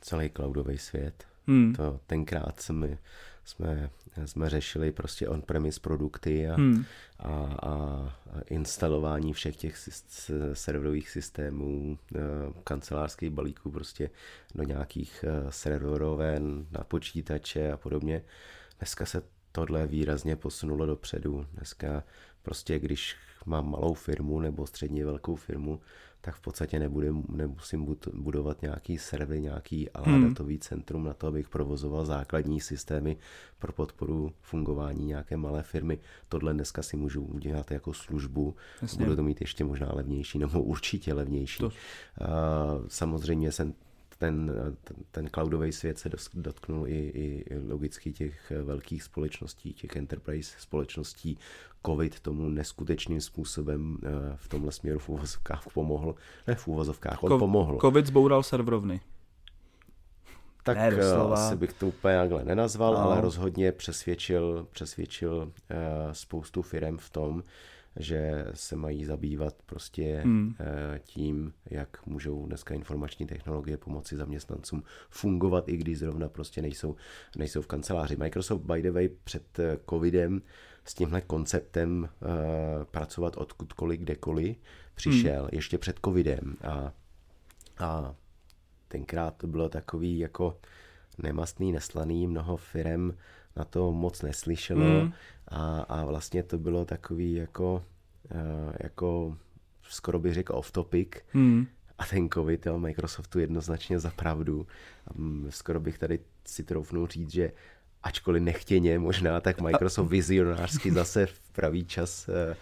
Celý 0.00 0.30
cloudový 0.30 0.78
svět. 0.78 1.24
Hmm. 1.46 1.72
To 1.72 2.00
tenkrát 2.06 2.60
jsme 2.60 2.98
jsme, 3.46 3.90
jsme 4.24 4.50
řešili 4.50 4.92
prostě 4.92 5.28
on-premise 5.28 5.80
produkty 5.80 6.48
a, 6.48 6.54
hmm. 6.54 6.84
a, 7.18 7.30
a 7.62 8.10
instalování 8.46 9.32
všech 9.32 9.56
těch 9.56 9.88
serverových 10.52 11.10
systémů, 11.10 11.98
e, 12.14 12.18
kancelářských 12.64 13.30
balíků 13.30 13.70
prostě 13.70 14.10
do 14.54 14.62
nějakých 14.62 15.24
e, 15.24 15.52
serveroven 15.52 16.66
na 16.70 16.84
počítače 16.84 17.72
a 17.72 17.76
podobně. 17.76 18.22
Dneska 18.78 19.06
se 19.06 19.22
tohle 19.52 19.86
výrazně 19.86 20.36
posunulo 20.36 20.86
dopředu. 20.86 21.46
Dneska 21.52 22.04
prostě, 22.42 22.78
když 22.78 23.16
mám 23.46 23.70
malou 23.70 23.94
firmu 23.94 24.40
nebo 24.40 24.66
středně 24.66 25.06
velkou 25.06 25.36
firmu, 25.36 25.80
tak 26.26 26.34
v 26.34 26.40
podstatě 26.40 26.78
nebude, 26.78 27.12
nemusím 27.28 27.96
budovat 28.14 28.62
nějaký 28.62 28.98
server, 28.98 29.38
nějaký 29.40 29.90
ala 29.90 30.06
Hmm. 30.06 30.28
datový 30.28 30.58
centrum 30.58 31.04
na 31.04 31.14
to, 31.14 31.26
abych 31.26 31.48
provozoval 31.48 32.04
základní 32.06 32.60
systémy 32.60 33.16
pro 33.58 33.72
podporu 33.72 34.32
fungování 34.40 35.06
nějaké 35.06 35.36
malé 35.36 35.62
firmy. 35.62 35.98
Tohle 36.28 36.52
dneska 36.54 36.82
si 36.82 36.96
můžu 36.96 37.22
udělat 37.22 37.70
jako 37.70 37.92
službu, 37.92 38.54
Jasně. 38.82 39.04
budu 39.04 39.16
to 39.16 39.22
mít 39.22 39.40
ještě 39.40 39.64
možná 39.64 39.90
levnější, 39.92 40.38
nebo 40.38 40.62
určitě 40.62 41.14
levnější. 41.14 41.58
To- 41.58 41.70
A 42.20 42.28
samozřejmě 42.88 43.52
jsem 43.52 43.74
ten, 44.18 44.52
ten, 45.10 45.28
cloudový 45.28 45.72
svět 45.72 45.98
se 45.98 46.10
dotknul 46.34 46.88
i, 46.88 46.92
i, 46.94 47.44
logicky 47.68 48.12
těch 48.12 48.52
velkých 48.62 49.02
společností, 49.02 49.72
těch 49.72 49.96
enterprise 49.96 50.56
společností. 50.58 51.38
Covid 51.86 52.20
tomu 52.20 52.48
neskutečným 52.48 53.20
způsobem 53.20 53.98
eh, 54.04 54.08
v 54.36 54.48
tomhle 54.48 54.72
směru 54.72 54.98
v 54.98 55.08
úvozovkách 55.08 55.64
pomohl. 55.74 56.14
Ne 56.46 56.54
v 56.54 56.68
úvozovkách, 56.68 57.22
on 57.22 57.38
pomohl. 57.38 57.78
Covid 57.80 58.06
zboural 58.06 58.42
serverovny. 58.42 59.00
tak 60.62 60.76
ne, 60.76 60.88
eh, 60.88 60.96
doslova. 60.96 61.46
asi 61.46 61.56
bych 61.56 61.72
to 61.72 61.86
úplně 61.86 62.16
takhle 62.16 62.44
nenazval, 62.44 62.92
No. 62.92 62.98
ale 62.98 63.20
rozhodně 63.20 63.72
přesvědčil, 63.72 64.66
přesvědčil 64.72 65.52
eh, 65.70 65.76
spoustu 66.12 66.62
firm 66.62 66.98
v 66.98 67.10
tom, 67.10 67.42
že 67.96 68.46
se 68.54 68.76
mají 68.76 69.04
zabývat 69.04 69.54
prostě 69.66 70.20
Hmm. 70.24 70.54
eh, 70.60 71.00
tím, 71.04 71.52
jak 71.70 72.06
můžou 72.06 72.46
dneska 72.46 72.74
informační 72.74 73.26
technologie 73.26 73.76
pomoci 73.76 74.16
zaměstnancům 74.16 74.82
fungovat, 75.10 75.68
i 75.68 75.76
když 75.76 75.98
zrovna 75.98 76.28
prostě 76.28 76.62
nejsou, 76.62 76.96
nejsou 77.36 77.62
v 77.62 77.66
kanceláři. 77.66 78.16
Microsoft 78.16 78.62
by 78.62 78.82
the 78.82 78.90
way 78.90 79.08
před 79.08 79.58
eh, 79.58 79.78
covidem 79.90 80.42
s 80.84 80.94
tímhle 80.94 81.20
konceptem 81.20 82.08
eh, 82.08 82.84
pracovat 82.84 83.36
odkudkoliv, 83.36 84.00
kdekoliv 84.00 84.56
přišel, 84.94 85.40
Hmm. 85.40 85.50
ještě 85.52 85.78
před 85.78 86.00
covidem 86.04 86.56
a, 86.64 86.92
a 87.78 88.14
tenkrát 88.88 89.36
to 89.36 89.46
bylo 89.46 89.68
takový 89.68 90.18
jako 90.18 90.58
nemastný, 91.18 91.72
neslaný, 91.72 92.26
mnoho 92.26 92.56
firem 92.56 93.14
na 93.56 93.64
to 93.64 93.92
moc 93.92 94.22
neslyšelo 94.22 95.00
Hmm. 95.00 95.12
a, 95.48 95.80
a 95.80 96.04
vlastně 96.04 96.42
to 96.42 96.58
bylo 96.58 96.84
takový 96.84 97.32
jako, 97.34 97.84
eh, 98.30 98.76
jako 98.80 99.36
skoro 99.82 100.18
bych 100.18 100.34
řekl 100.34 100.54
off 100.54 100.70
topic 100.72 101.08
Hmm. 101.32 101.66
a 101.98 102.06
ten 102.06 102.28
covid 102.28 102.64
dal 102.64 102.78
Microsoftu 102.78 103.38
jednoznačně 103.38 103.98
za 103.98 104.10
pravdu. 104.10 104.66
Mm, 105.14 105.46
Skoro 105.50 105.80
bych 105.80 105.98
tady 105.98 106.18
si 106.44 106.64
troufnul 106.64 107.06
říct, 107.06 107.30
že 107.32 107.52
ačkoliv 108.06 108.42
nechtěně 108.42 108.98
možná, 108.98 109.40
tak 109.40 109.60
Microsoft 109.60 110.08
vizionářsky 110.08 110.92
zase 110.92 111.26
v 111.26 111.40
pravý 111.52 111.84
čas 111.84 112.28
eh, 112.28 112.56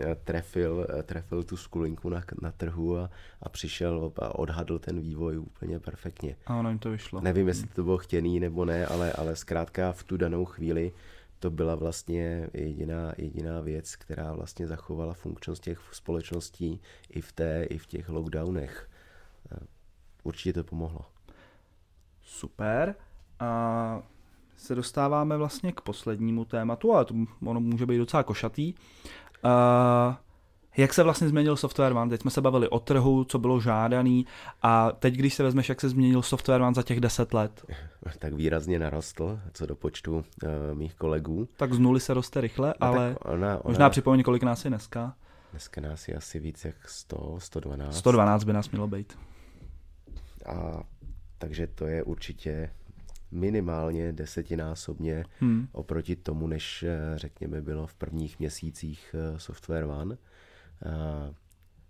eh, 0.00 0.14
trefil, 0.24 0.86
eh, 0.98 1.02
trefil 1.02 1.42
tu 1.42 1.56
skulinku 1.56 2.08
na, 2.08 2.22
na 2.42 2.52
trhu 2.52 2.98
a, 2.98 3.10
a 3.42 3.48
přišel 3.48 4.12
a 4.16 4.38
odhadl 4.38 4.78
ten 4.78 5.00
vývoj 5.00 5.38
úplně 5.38 5.80
perfektně. 5.80 6.36
A 6.46 6.56
ono 6.56 6.68
jim 6.68 6.78
to 6.78 6.90
vyšlo. 6.90 7.20
Nevím, 7.20 7.48
jestli 7.48 7.66
to 7.66 7.84
bylo 7.84 7.98
chtěný 7.98 8.40
nebo 8.40 8.64
ne, 8.64 8.86
ale, 8.86 9.12
ale 9.12 9.36
zkrátka 9.36 9.92
v 9.92 10.02
tu 10.02 10.16
danou 10.16 10.44
chvíli 10.44 10.92
to 11.38 11.50
byla 11.50 11.74
vlastně 11.74 12.48
jediná, 12.54 13.12
jediná 13.18 13.60
věc, 13.60 13.96
která 13.96 14.32
vlastně 14.32 14.66
zachovala 14.66 15.14
funkčnost 15.14 15.62
těch 15.62 15.80
společností 15.92 16.80
i 17.10 17.20
v 17.20 17.32
té, 17.32 17.64
i 17.64 17.78
v 17.78 17.86
těch 17.86 18.08
lockdownech. 18.08 18.88
Určitě 20.22 20.52
to 20.52 20.64
pomohlo. 20.64 21.00
Super. 22.22 22.94
A 23.38 24.02
se 24.60 24.74
dostáváme 24.74 25.36
vlastně 25.36 25.72
k 25.72 25.80
poslednímu 25.80 26.44
tématu, 26.44 26.94
ale 26.94 27.04
to 27.04 27.14
ono 27.44 27.60
může 27.60 27.86
být 27.86 27.98
docela 27.98 28.22
košatý. 28.22 28.74
Uh, 29.44 30.14
jak 30.76 30.94
se 30.94 31.02
vlastně 31.02 31.28
změnil 31.28 31.56
Software 31.56 31.92
One? 31.92 32.10
Teď 32.10 32.20
jsme 32.20 32.30
se 32.30 32.40
bavili 32.40 32.68
o 32.68 32.80
trhu, 32.80 33.24
co 33.24 33.38
bylo 33.38 33.60
žádaný 33.60 34.26
a 34.62 34.92
teď, 34.92 35.14
když 35.14 35.34
se 35.34 35.42
vezmeš, 35.42 35.68
jak 35.68 35.80
se 35.80 35.88
změnil 35.88 36.22
Software 36.22 36.62
One 36.62 36.74
za 36.74 36.82
těch 36.82 37.00
10 37.00 37.34
let, 37.34 37.64
Tak 38.18 38.32
výrazně 38.32 38.78
narostl, 38.78 39.40
co 39.52 39.66
do 39.66 39.76
počtu 39.76 40.12
uh, 40.16 40.24
mých 40.74 40.94
kolegů. 40.94 41.48
tak 41.56 41.74
z 41.74 41.78
nuly 41.78 42.00
se 42.00 42.14
roste 42.14 42.40
rychle, 42.40 42.68
No, 42.68 42.86
ale 42.86 43.16
ona, 43.24 43.34
ona, 43.34 43.60
možná 43.64 43.90
připomeň, 43.90 44.22
kolik 44.22 44.42
nás 44.42 44.64
je 44.64 44.68
dneska. 44.70 45.14
Dneska 45.50 45.80
nás 45.80 46.08
je 46.08 46.14
asi 46.14 46.38
víc 46.38 46.64
jak 46.64 46.88
100, 46.88 47.36
112. 47.38 47.96
112 47.96 48.44
by 48.44 48.52
nás 48.52 48.70
mělo 48.70 48.86
být. 48.88 49.18
A, 50.46 50.82
takže 51.38 51.66
to 51.66 51.86
je 51.86 52.02
určitě 52.02 52.70
minimálně 53.30 54.12
desetinásobně 54.12 55.24
Hmm. 55.40 55.68
oproti 55.72 56.16
tomu, 56.16 56.46
než 56.46 56.82
eh, 56.82 56.98
řekněme 57.16 57.60
bylo 57.62 57.86
v 57.86 57.94
prvních 57.94 58.38
měsících 58.38 59.14
eh, 59.14 59.38
Software 59.38 59.84
One. 59.84 60.16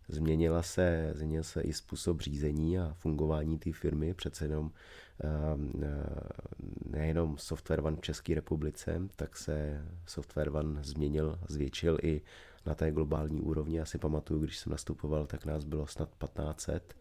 Změnila 0.09 0.63
se, 0.63 1.13
změnil 1.15 1.43
se 1.43 1.61
i 1.63 1.73
způsob 1.73 2.21
řízení 2.21 2.79
a 2.79 2.95
fungování 2.99 3.59
té 3.59 3.73
firmy, 3.73 4.15
přece 4.15 4.45
jenom 4.45 4.71
ehm, 5.21 5.73
eh, 5.83 6.07
nejenom 6.91 7.39
Software 7.39 7.81
One 7.85 7.97
v 7.97 8.01
České 8.01 8.35
republice, 8.35 9.03
tak 9.17 9.37
se 9.37 9.85
Software 10.07 10.57
One 10.57 10.85
změnil, 10.85 11.39
zvětšil 11.49 11.99
i 12.03 12.23
na 12.67 12.75
té 12.75 12.91
globální 12.91 13.41
úrovni. 13.41 13.79
Já 13.79 13.85
si 13.85 13.99
pamatuju, 13.99 14.41
když 14.41 14.59
jsem 14.59 14.73
nastupoval, 14.73 15.27
tak 15.27 15.45
nás 15.47 15.65
bylo 15.65 15.87
snad 15.87 16.09
1500. 16.19 16.95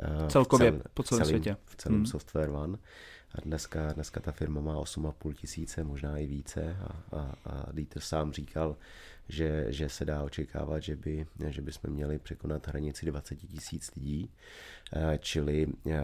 eh, 0.00 0.26
v 0.26 0.30
Celkově 0.32 0.72
cel- 0.72 0.82
po 0.94 1.02
celém 1.02 1.24
celém- 1.24 1.28
světě. 1.42 1.56
V 1.64 1.76
celém 1.76 1.96
Hmm. 1.98 2.06
Software 2.06 2.50
One. 2.50 2.78
A 3.34 3.40
dneska, 3.40 3.92
dneska 3.92 4.20
ta 4.20 4.32
firma 4.32 4.60
má 4.60 4.74
8,5 4.76 5.32
tisíce, 5.34 5.84
možná 5.84 6.18
i 6.18 6.26
více. 6.26 6.76
A, 6.80 7.16
a, 7.16 7.34
a 7.44 7.72
Dieter 7.72 8.02
sám 8.02 8.32
říkal, 8.32 8.76
že, 9.28 9.66
že 9.68 9.88
se 9.88 10.04
dá 10.04 10.22
očekávat, 10.22 10.82
že 10.82 10.96
by, 10.96 11.26
že 11.48 11.62
by 11.62 11.72
jsme 11.72 11.90
měli 11.90 12.18
překonat 12.18 12.68
hranici 12.68 13.06
20 13.06 13.36
tisíc 13.36 13.94
lidí. 13.96 14.30
Eh, 14.92 15.18
Čili 15.22 15.66
eh, 15.90 16.00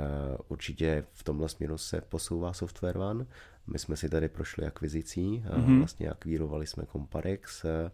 určitě 0.49 1.05
v 1.13 1.23
tomhle 1.23 1.49
směru 1.49 1.79
se 1.79 2.01
posouvá 2.01 2.53
Software 2.53 2.97
One. 2.99 3.27
My 3.67 3.79
jsme 3.79 3.97
si 3.97 4.09
tady 4.09 4.29
prošli 4.29 4.67
akvizicí, 4.67 5.45
a 5.53 5.59
Mhm. 5.59 5.79
vlastně 5.79 6.11
akvírovali 6.11 6.67
jsme 6.67 6.87
Comparex, 6.93 7.65
eh, 7.65 7.91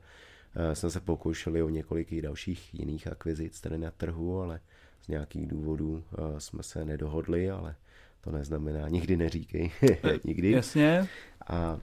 jsme 0.75 0.91
se 0.91 1.01
pokoušeli 1.01 1.63
o 1.63 1.69
několik 1.69 2.13
i 2.13 2.23
dalších 2.23 2.75
jiných 2.75 3.07
akvizic 3.07 3.61
tady 3.61 3.79
na 3.79 3.91
trhu, 3.91 4.41
ale 4.41 4.61
z 5.03 5.09
nějakých 5.09 5.47
důvodů 5.47 6.05
jsme 6.39 6.63
se 6.63 6.85
nedohodli, 6.85 7.51
ale 7.51 7.77
to 8.25 8.31
neznamená 8.31 8.89
nikdy 8.89 9.17
neříkej, 9.17 9.71
nikdy. 10.25 10.51
Jasně. 10.51 11.09
A, 11.47 11.57
a 11.57 11.79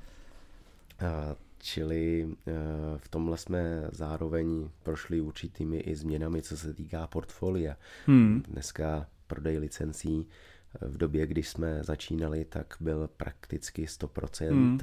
čili 1.58 2.28
eh, 2.48 2.54
v 2.98 3.10
tomhle 3.10 3.38
jsme 3.38 3.88
zároveň 3.92 4.70
prošli 4.84 5.22
určitými 5.22 5.78
i 5.78 5.96
změnami, 5.96 6.42
co 6.42 6.58
se 6.58 6.74
týká 6.74 7.08
portfolia. 7.08 7.78
Hmm. 8.06 8.44
Dneska 8.48 9.08
prodej 9.28 9.58
licencí 9.58 10.28
eh, 10.28 10.88
v 10.88 10.98
době, 10.98 11.28
když 11.28 11.50
jsme 11.50 11.84
začínali, 11.84 12.46
tak 12.46 12.76
byl 12.80 13.10
prakticky 13.18 13.86
100%, 13.86 14.50
Hmm. 14.50 14.70
hmm. 14.70 14.80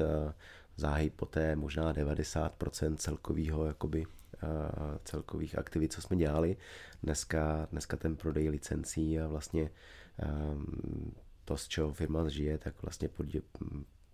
záhy 0.77 1.11
poté 1.11 1.57
možná 1.57 1.93
90% 1.93 2.97
celkového 2.97 3.67
jakoby 3.67 4.05
eh, 4.05 4.49
celkových 5.05 5.59
aktivit, 5.59 5.93
co 5.93 6.03
jsme 6.03 6.17
dělali. 6.17 6.57
Dneska, 7.03 7.69
dneska 7.71 7.97
ten 7.97 8.17
prodej 8.17 8.49
licencí 8.49 9.21
a 9.21 9.27
vlastně 9.27 9.71
ehm, 10.19 11.13
to, 11.47 11.57
z 11.57 11.69
čeho 11.69 11.93
firma 11.93 12.29
žije, 12.29 12.59
tak 12.59 12.83
vlastně 12.83 13.09
podě, 13.09 13.43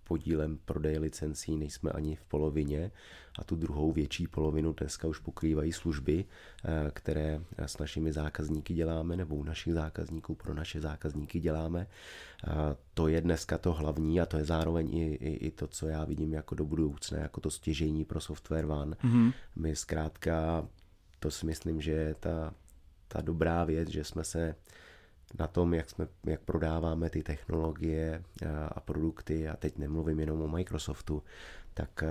podílem 0.05 0.59
prodeje 0.65 0.99
licencí 0.99 1.57
nejsme 1.57 1.91
ani 1.91 2.17
v 2.17 2.25
polovině 2.25 2.91
a 3.39 3.45
tu 3.45 3.57
druhou 3.57 3.93
větší 3.93 4.27
polovinu 4.27 4.73
dneska 4.73 5.09
už 5.09 5.19
pokrývají 5.19 5.73
služby, 5.73 6.25
eh, 6.25 6.91
které 6.93 7.41
s 7.59 7.79
našimi 7.79 8.13
zákazníky 8.13 8.75
děláme 8.75 9.17
nebo 9.17 9.35
u 9.35 9.45
našich 9.45 9.75
zákazníků 9.75 10.35
pro 10.35 10.55
naše 10.55 10.81
zákazníky 10.81 11.41
děláme. 11.41 11.87
A 12.47 12.77
To 12.95 13.09
je 13.09 13.21
dneska 13.21 13.59
to 13.59 13.73
hlavní 13.73 14.21
a 14.21 14.27
to 14.27 14.37
je 14.37 14.45
zároveň 14.45 14.97
i, 14.97 15.15
i, 15.15 15.33
i 15.47 15.51
to, 15.51 15.67
co 15.67 15.89
já 15.89 16.05
vidím 16.05 16.33
jako 16.33 16.55
do 16.55 16.65
budoucna, 16.65 17.19
jako 17.19 17.41
to 17.41 17.51
stěžení 17.51 18.05
pro 18.05 18.21
Software 18.21 18.67
One. 18.67 18.97
Mhm. 19.03 19.33
My 19.57 19.77
zkrátka, 19.77 20.69
to 21.21 21.31
si 21.31 21.47
myslím, 21.47 21.81
že 21.81 21.91
je 21.91 22.15
ta, 22.15 22.55
ta 23.09 23.21
dobrá 23.21 23.65
věc, 23.65 23.89
že 23.89 24.05
jsme 24.05 24.25
se 24.25 24.55
na 25.39 25.47
tom, 25.47 25.75
jak, 25.75 25.91
jsme, 25.91 26.09
jak 26.25 26.41
prodáváme 26.41 27.11
ty 27.11 27.23
technologie 27.23 28.23
a, 28.47 28.67
a 28.67 28.81
produkty, 28.81 29.49
a 29.49 29.57
teď 29.57 29.79
nemluvím 29.79 30.21
jenom 30.21 30.43
o 30.43 30.49
Microsoftu, 30.49 31.23
tak 31.75 32.03
a, 32.03 32.07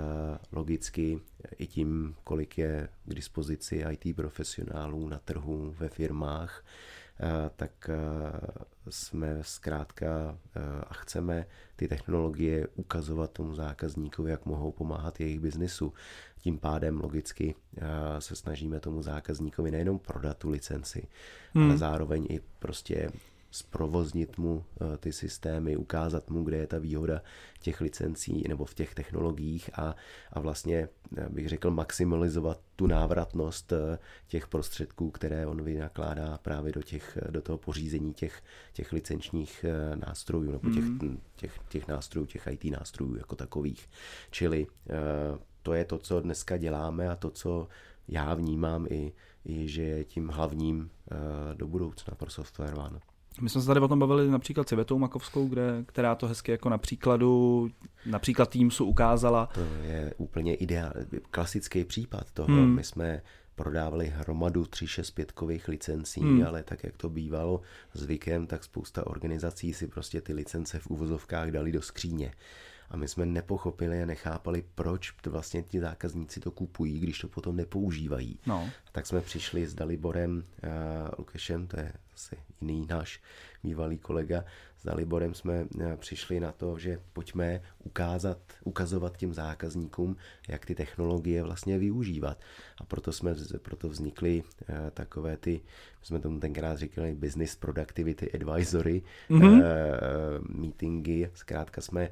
logicky 0.52 1.20
i 1.58 1.66
tím, 1.66 2.14
kolik 2.24 2.58
je 2.58 2.88
k 3.04 3.14
dispozici 3.14 3.84
IT 3.90 4.16
profesionálů 4.16 5.08
na 5.08 5.18
trhu, 5.18 5.74
ve 5.78 5.88
firmách, 5.88 6.64
tak 7.56 7.90
a, 7.90 7.94
jsme 8.90 9.38
zkrátka 9.40 10.06
a, 10.14 10.36
a 10.88 10.94
chceme 10.94 11.46
ty 11.76 11.88
technologie 11.88 12.66
ukazovat 12.74 13.30
tomu 13.30 13.54
zákazníkovi, 13.54 14.30
jak 14.30 14.46
mohou 14.46 14.72
pomáhat 14.72 15.20
jejich 15.20 15.40
biznisu. 15.40 15.92
Tím 16.38 16.58
pádem 16.58 17.00
logicky 17.00 17.54
se 18.18 18.36
snažíme 18.36 18.80
tomu 18.80 19.02
zákazníkovi 19.02 19.70
nejenom 19.70 19.98
prodat 19.98 20.38
tu 20.38 20.50
licenci, 20.50 21.08
Hmm. 21.54 21.64
ale 21.64 21.78
zároveň 21.78 22.26
i 22.30 22.40
prostě 22.58 23.10
zprovoznit 23.52 24.38
mu 24.38 24.64
eh, 24.64 24.96
ty 24.96 25.12
systémy, 25.12 25.76
ukázat 25.76 26.30
mu, 26.30 26.44
kde 26.44 26.56
je 26.56 26.66
ta 26.66 26.78
výhoda 26.78 27.22
těch 27.60 27.80
licencí 27.80 28.44
nebo 28.48 28.64
v 28.64 28.74
těch 28.74 28.94
technologiích 28.94 29.70
a, 29.78 29.94
a 30.32 30.40
vlastně 30.40 30.88
bych 31.28 31.48
řekl 31.48 31.70
maximalizovat 31.70 32.60
tu 32.76 32.86
návratnost 32.86 33.72
eh, 33.72 33.98
těch 34.28 34.48
prostředků, 34.48 35.10
které 35.10 35.46
on 35.46 35.62
vynakládá 35.62 36.38
právě 36.38 36.72
do, 36.72 36.82
těch, 36.82 37.18
do 37.30 37.42
toho 37.42 37.58
pořízení 37.58 38.14
těch, 38.14 38.42
těch 38.72 38.92
licenčních 38.92 39.64
eh, 39.64 39.96
nástrojů 39.96 40.52
nebo 40.52 40.70
těch, 40.70 40.84
mm. 40.84 41.20
těch, 41.36 41.58
těch 41.68 41.88
nástrojů, 41.88 42.26
těch 42.26 42.46
IT 42.50 42.64
nástrojů 42.64 43.16
jako 43.16 43.36
takových. 43.36 43.88
Čili 44.30 44.66
to 45.62 45.74
je 45.74 45.84
to, 45.84 45.98
co 45.98 46.20
dneska 46.20 46.56
děláme 46.56 47.10
a 47.10 47.16
to, 47.16 47.30
co 47.30 47.68
já 48.08 48.34
vnímám 48.34 48.86
i, 48.90 49.12
i 49.44 49.68
že 49.68 49.82
je 49.82 50.04
tím 50.04 50.28
hlavním 50.28 50.90
do 51.54 51.66
budoucna 51.66 52.14
pro 52.14 52.30
Software 52.30 52.78
One. 52.78 53.00
My 53.40 53.48
jsme 53.48 53.60
se 53.60 53.66
tady 53.66 53.80
o 53.80 53.88
tom 53.88 53.98
bavili 53.98 54.30
například 54.30 54.68
s 54.68 54.72
Ivetou 54.72 54.98
Makovskou, 54.98 55.48
kde, 55.48 55.84
která 55.86 56.14
to 56.14 56.28
hezky 56.28 56.50
jako 56.50 56.68
na 56.68 56.78
příkladu, 56.78 57.68
například 58.06 58.50
Teamsu 58.50 58.84
ukázala. 58.84 59.48
To 59.54 59.60
je 59.60 60.14
úplně 60.16 60.54
ideál, 60.54 60.92
klasický 61.30 61.84
případ 61.84 62.30
toho. 62.32 62.48
Hmm. 62.48 62.74
My 62.74 62.84
jsme 62.84 63.22
prodávali 63.54 64.12
hromadu 64.16 64.64
365 64.64 65.68
licencí, 65.68 66.20
hmm. 66.20 66.46
ale 66.46 66.62
tak, 66.62 66.84
jak 66.84 66.96
to 66.96 67.08
bývalo 67.08 67.60
zvykem, 67.94 68.46
tak 68.46 68.64
spousta 68.64 69.06
organizací 69.06 69.74
si 69.74 69.86
prostě 69.86 70.20
ty 70.20 70.32
licence 70.32 70.78
v 70.78 70.86
uvozovkách 70.86 71.50
dali 71.50 71.72
do 71.72 71.82
skříně. 71.82 72.32
A 72.92 72.96
my 72.96 73.08
jsme 73.08 73.26
nepochopili 73.26 74.02
a 74.02 74.06
nechápali, 74.06 74.64
proč 74.74 75.14
vlastně 75.26 75.62
ti 75.62 75.80
zákazníci 75.80 76.40
to 76.40 76.50
kupují, 76.50 77.00
když 77.00 77.18
to 77.18 77.28
potom 77.28 77.56
nepoužívají. 77.56 78.38
No. 78.46 78.70
Tak 78.92 79.06
jsme 79.06 79.20
přišli 79.20 79.66
s 79.66 79.74
Daliborem 79.74 80.36
uh, 80.64 80.70
Lukešem, 81.18 81.66
to 81.66 81.80
je 81.80 81.92
asi 82.14 82.36
jiný 82.60 82.86
náš 82.90 83.20
bývalý 83.62 83.98
kolega, 83.98 84.44
s 84.78 84.84
Daliborem 84.84 85.34
jsme 85.34 85.64
uh, 85.64 85.96
přišli 85.96 86.40
na 86.40 86.52
to, 86.52 86.78
že 86.78 87.00
pojďme 87.12 87.60
ukázat, 87.84 88.38
ukazovat 88.64 89.16
těm 89.16 89.34
zákazníkům, 89.34 90.16
jak 90.48 90.66
ty 90.66 90.74
technologie 90.74 91.42
vlastně 91.42 91.78
využívat. 91.78 92.40
A 92.78 92.84
proto 92.84 93.12
jsme, 93.12 93.34
proto 93.62 93.88
vznikly 93.88 94.42
uh, 94.42 94.76
takové 94.90 95.36
ty, 95.36 95.60
jsme 96.02 96.18
tomu 96.18 96.40
tenkrát 96.40 96.78
říkali 96.78 97.14
Business 97.14 97.56
Productivity 97.56 98.32
Advisory 98.32 99.02
mm-hmm. 99.30 99.58
uh, 99.58 100.60
meetingy. 100.60 101.30
Zkrátka 101.34 101.80
jsme 101.80 102.10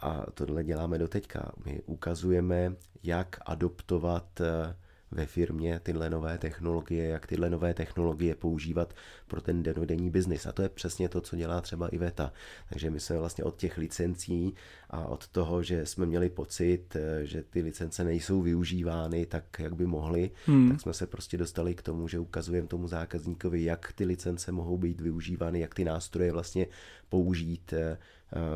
a 0.00 0.26
tohle 0.34 0.64
děláme 0.64 0.98
do 0.98 1.08
teďka. 1.08 1.52
My 1.64 1.82
ukazujeme, 1.86 2.74
jak 3.02 3.38
adoptovat 3.46 4.40
eh, 4.40 4.76
ve 5.10 5.26
firmě 5.26 5.80
tyhle 5.82 6.10
nové 6.10 6.38
technologie, 6.38 7.08
jak 7.08 7.26
tyhle 7.26 7.50
nové 7.50 7.74
technologie 7.74 8.34
používat 8.34 8.94
pro 9.26 9.40
ten 9.40 9.62
denodenní 9.62 10.10
biznis. 10.10 10.46
A 10.46 10.52
to 10.52 10.62
je 10.62 10.68
přesně 10.68 11.08
to, 11.08 11.20
co 11.20 11.36
dělá 11.36 11.60
třeba 11.60 11.88
i 11.88 11.98
VETA. 11.98 12.32
Takže 12.68 12.90
my 12.90 13.00
jsme 13.00 13.18
vlastně 13.18 13.44
od 13.44 13.56
těch 13.56 13.78
licencí 13.78 14.54
a 14.90 15.06
od 15.06 15.28
toho, 15.28 15.62
že 15.62 15.86
jsme 15.86 16.06
měli 16.06 16.30
pocit, 16.30 16.96
eh, 16.96 17.26
že 17.26 17.42
ty 17.42 17.62
licence 17.62 18.04
nejsou 18.04 18.42
využívány 18.42 19.26
tak, 19.26 19.44
jak 19.58 19.74
by 19.74 19.86
mohly, 19.86 20.30
hmm. 20.46 20.70
tak 20.70 20.80
jsme 20.80 20.92
se 20.94 21.06
prostě 21.06 21.36
dostali 21.36 21.74
k 21.74 21.82
tomu, 21.82 22.08
že 22.08 22.18
ukazujeme 22.18 22.68
tomu 22.68 22.88
zákazníkovi, 22.88 23.64
jak 23.64 23.92
ty 23.92 24.04
licence 24.04 24.52
mohou 24.52 24.78
být 24.78 25.00
využívány, 25.00 25.60
jak 25.60 25.74
ty 25.74 25.84
nástroje 25.84 26.32
vlastně 26.32 26.66
použít 27.08 27.72
Eh, 27.72 27.98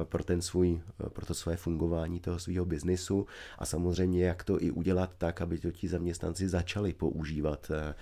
pro, 0.05 0.25
ten 0.25 0.43
svůj, 0.43 0.81
eh, 1.07 1.11
pro 1.11 1.27
to 1.27 1.35
své 1.35 1.57
fungování 1.57 2.21
toho 2.21 2.39
svého 2.39 2.65
biznisu 2.65 3.27
a 3.59 3.67
samozřejmě 3.67 4.25
jak 4.25 4.45
to 4.45 4.63
i 4.63 4.71
udělat 4.71 5.15
tak, 5.19 5.41
aby 5.41 5.59
to 5.59 5.73
ti 5.73 5.89
zaměstnanci 5.89 6.49
začali 6.49 6.93
používat, 6.93 7.71
eh, 7.71 7.95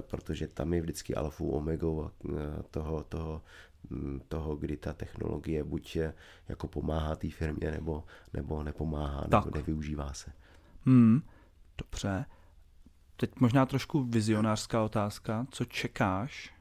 protože 0.00 0.48
tam 0.48 0.74
je 0.74 0.80
vždycky 0.80 1.14
alfou 1.14 1.48
omegou 1.48 2.10
toho, 2.70 3.02
toho, 3.02 3.42
hm, 3.90 4.20
toho, 4.28 4.56
kdy 4.56 4.76
ta 4.76 4.92
technologie 4.92 5.64
buď 5.64 5.98
jako 6.48 6.68
pomáhá 6.68 7.16
té 7.16 7.30
firmě, 7.30 7.70
nebo, 7.70 8.04
nebo 8.32 8.62
nepomáhá, 8.62 9.26
tak. 9.30 9.44
nebo 9.44 9.56
nevyužívá 9.56 10.12
se. 10.12 10.32
Hmm, 10.86 11.22
dobře. 11.78 12.24
Teď 13.16 13.30
možná 13.40 13.66
trošku 13.66 14.04
vizionářská 14.04 14.82
otázka. 14.82 15.46
Co 15.50 15.64
čekáš 15.64 16.55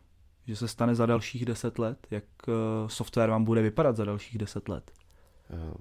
že 0.45 0.55
se 0.55 0.67
stane 0.67 0.95
za 0.95 1.05
dalších 1.05 1.45
deset 1.45 1.79
let? 1.79 2.07
Jak 2.11 2.23
uh, 2.47 2.53
software 2.87 3.29
vám 3.29 3.43
bude 3.43 3.61
vypadat 3.61 3.95
za 3.95 4.05
dalších 4.05 4.37
deset 4.37 4.69
let? 4.69 4.91
Uh, 5.53 5.73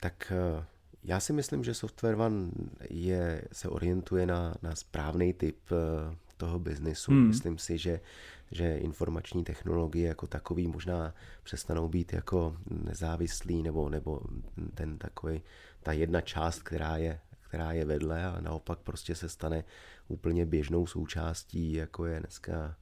tak 0.00 0.32
uh, 0.56 0.64
já 1.04 1.20
si 1.20 1.32
myslím, 1.32 1.64
že 1.64 1.74
Software 1.74 2.20
One 2.20 2.50
je, 2.90 3.42
se 3.52 3.68
orientuje 3.68 4.26
na, 4.26 4.54
na 4.62 4.74
správný 4.74 5.32
typ 5.32 5.58
toho 6.36 6.58
biznisu. 6.58 7.12
Hmm. 7.12 7.26
Myslím 7.26 7.58
si, 7.58 7.78
že, 7.78 8.00
že 8.50 8.76
informační 8.76 9.44
technologie 9.44 10.08
jako 10.08 10.26
takový 10.26 10.66
možná 10.66 11.14
přestanou 11.42 11.88
být 11.88 12.12
jako 12.12 12.56
nezávislý 12.66 13.62
nebo, 13.62 13.88
nebo 13.88 14.20
ten 14.74 14.98
takový, 14.98 15.42
ta 15.82 15.92
jedna 15.92 16.20
část, 16.20 16.62
která 16.62 16.96
je, 16.96 17.20
která 17.40 17.72
je 17.72 17.84
vedle 17.84 18.26
a 18.26 18.40
naopak 18.40 18.78
prostě 18.78 19.14
se 19.14 19.28
stane 19.28 19.64
úplně 20.08 20.46
běžnou 20.46 20.86
součástí, 20.86 21.72
jako 21.72 22.06
je 22.06 22.20
dneska 22.20 22.76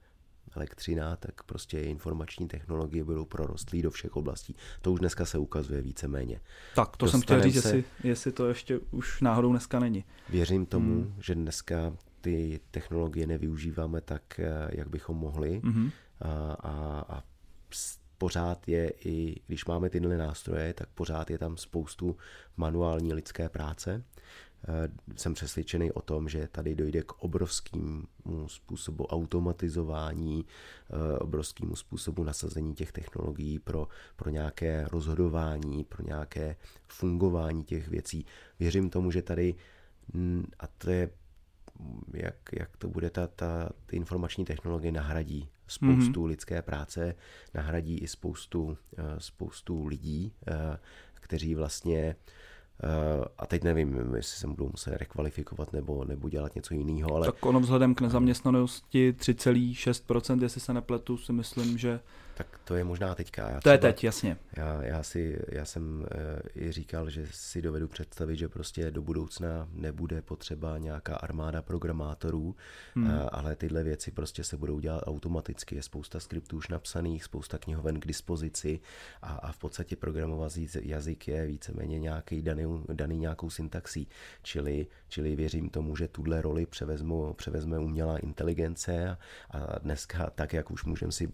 elektřina, 0.57 1.17
tak 1.17 1.43
prostě 1.43 1.81
informační 1.81 2.49
technologie 2.49 3.05
budou 3.05 3.25
prorostlý 3.25 3.83
do 3.83 3.91
všech 3.91 4.17
oblastí. 4.17 4.57
To 4.83 4.93
už 4.93 5.01
dneska 5.01 5.25
se 5.25 5.39
ukazuje 5.39 5.83
víceméně. 5.83 6.41
Tak, 6.75 6.97
to 6.97 7.05
Dostanem 7.05 7.21
jsem 7.21 7.23
chtěl 7.23 7.43
říct, 7.43 7.63
se... 7.63 7.77
jestli, 7.77 7.85
jestli 8.09 8.33
to 8.33 8.49
ještě 8.49 8.79
už 8.91 9.21
náhodou 9.21 9.51
dneska 9.51 9.79
není. 9.79 10.05
Věřím 10.29 10.67
tomu, 10.67 10.95
hmm. 10.95 11.15
že 11.21 11.35
dneska 11.35 11.97
ty 12.21 12.61
technologie 12.71 13.27
nevyužíváme 13.27 14.01
tak, 14.01 14.41
eh, 14.41 14.69
jak 14.73 14.89
bychom 14.89 15.17
mohli. 15.17 15.61
Hmm. 15.65 15.91
A, 16.21 16.53
a, 16.53 17.05
a 17.09 17.23
pořád 18.19 18.69
je 18.69 18.93
i, 19.05 19.41
když 19.47 19.65
máme 19.65 19.91
tyhle 19.91 20.17
nástroje, 20.17 20.75
tak 20.75 20.89
pořád 20.89 21.31
je 21.31 21.39
tam 21.39 21.57
spoustu 21.57 22.17
manuální 22.57 23.15
lidské 23.15 23.49
práce. 23.49 24.03
Eh, 24.69 24.89
jsem 25.17 25.35
přesvědčený 25.35 25.93
o 25.93 26.03
tom, 26.03 26.29
že 26.29 26.49
tady 26.53 26.75
dojde 26.75 27.03
k 27.03 27.13
obrovskému 27.13 28.03
způsobu 28.47 29.07
automatizování, 29.07 30.45
eh, 30.91 31.19
obrovskému 31.19 31.77
způsobu 31.77 32.25
nasazení 32.25 32.75
těch 32.75 32.93
technologií 32.93 33.59
pro, 33.59 33.89
pro 34.17 34.31
nějaké 34.31 34.89
rozhodování, 34.91 35.85
pro 35.85 36.05
nějaké 36.07 36.57
fungování 36.89 37.65
těch 37.65 37.89
věcí. 37.89 38.27
Věřím 38.59 38.91
tomu, 38.91 39.11
že 39.11 39.23
tady, 39.23 39.55
a 40.59 40.67
to 40.67 40.91
je 40.91 41.11
jak, 42.15 42.37
jak 42.59 42.77
to 42.77 42.89
bude, 42.89 43.11
ta, 43.11 43.27
ta, 43.27 43.69
ty 43.87 43.97
informační 43.97 44.45
technologie 44.45 44.93
nahradí 44.93 45.49
spoustu 45.67 46.23
mm-hmm. 46.23 46.29
lidské 46.29 46.63
práce, 46.63 47.15
nahradí 47.55 47.99
i 47.99 48.09
spoustu, 48.09 48.79
eh, 48.99 49.03
spoustu 49.19 49.87
lidí, 49.87 50.33
kteří 51.15 51.55
vlastně 51.55 52.17
a 53.39 53.47
teď 53.47 53.63
nevím, 53.63 54.15
jestli 54.17 54.39
se 54.39 54.47
budu 54.47 54.69
muset 54.69 54.97
rekvalifikovat 54.97 55.73
nebo, 55.73 56.05
nebo 56.05 56.29
dělat 56.29 56.55
něco 56.55 56.75
jiného. 56.75 57.15
Ale... 57.15 57.27
Tak 57.27 57.47
ono 57.47 57.61
vzhledem 57.61 57.95
k 57.95 58.01
nezaměstnanosti 58.01 59.15
3,6%, 59.19 60.43
jestli 60.43 60.61
se 60.61 60.73
nepletu, 60.73 61.17
si 61.17 61.33
myslím, 61.33 61.79
že 61.79 62.01
tak 62.35 62.61
to 62.65 62.75
je 62.75 62.85
možná 62.85 63.15
teďka. 63.15 63.49
Já 63.49 63.55
to 63.55 63.61
třeba, 63.61 63.73
je 63.73 63.79
teď, 63.79 64.05
jasně. 64.05 64.37
Já, 64.57 64.83
já, 64.83 65.03
si, 65.03 65.39
já 65.49 65.65
jsem 65.65 66.07
e, 66.57 66.61
i 66.61 66.73
říkal, 66.73 67.11
že 67.11 67.27
si 67.31 67.63
dovedu 67.63 67.89
představit, 67.89 68.37
že 68.37 68.49
prostě 68.49 68.91
do 68.91 69.03
budoucna 69.03 69.69
nebude 69.73 70.23
potřeba 70.23 70.79
nějaká 70.79 71.17
armáda 71.17 71.63
programátorů, 71.63 72.57
hmm. 72.95 73.11
e, 73.11 73.21
ale 73.21 73.57
tyhle 73.57 73.83
věci 73.85 74.11
prostě 74.11 74.45
se 74.45 74.57
budou 74.57 74.81
dělat 74.81 75.05
automaticky. 75.07 75.77
Je 75.77 75.83
spousta 75.83 76.21
skriptů 76.21 76.57
už 76.57 76.69
napsaných, 76.69 77.25
spousta 77.25 77.59
knihoven 77.59 78.01
k 78.01 78.07
dispozici 78.07 78.81
a, 79.23 79.33
a 79.33 79.53
v 79.53 79.59
podstatě 79.59 79.97
programovací 79.97 80.69
jazyk 80.83 81.29
je 81.29 81.47
víceméně 81.47 81.99
nějaký 81.99 82.43
daný, 82.43 82.85
daný 82.93 83.19
nějakou 83.19 83.51
syntaxí. 83.51 84.09
Čili, 84.43 84.87
čili 85.09 85.37
věřím 85.37 85.71
tomu, 85.71 85.97
že 85.97 86.09
tuhle 86.09 86.43
roli 86.43 86.67
převezmu, 86.67 87.33
převezme 87.33 87.79
umělá 87.79 88.19
inteligence 88.19 89.11
a, 89.11 89.19
a 89.51 89.79
dneska, 89.79 90.31
tak 90.31 90.53
jak 90.53 90.71
už 90.71 90.85
můžeme 90.85 91.13
si 91.13 91.33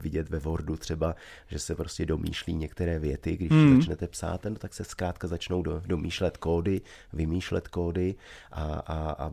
vidět 0.00 0.28
ve 0.28 0.38
Wordu 0.42 0.76
třeba, 0.76 1.14
že 1.48 1.58
se 1.58 1.74
prostě 1.74 2.06
domýšlí 2.06 2.54
některé 2.54 2.98
věty, 2.98 3.36
když 3.36 3.50
hmm. 3.50 3.76
začnete 3.76 4.08
psát, 4.08 4.44
no, 4.44 4.54
tak 4.54 4.74
se 4.74 4.84
zkrátka 4.84 5.28
začnou 5.28 5.62
do, 5.62 5.82
domýšlet 5.86 6.36
kódy, 6.36 6.80
vymýšlet 7.12 7.68
kódy 7.68 8.14
a, 8.52 8.64
a, 8.64 9.12
a 9.12 9.32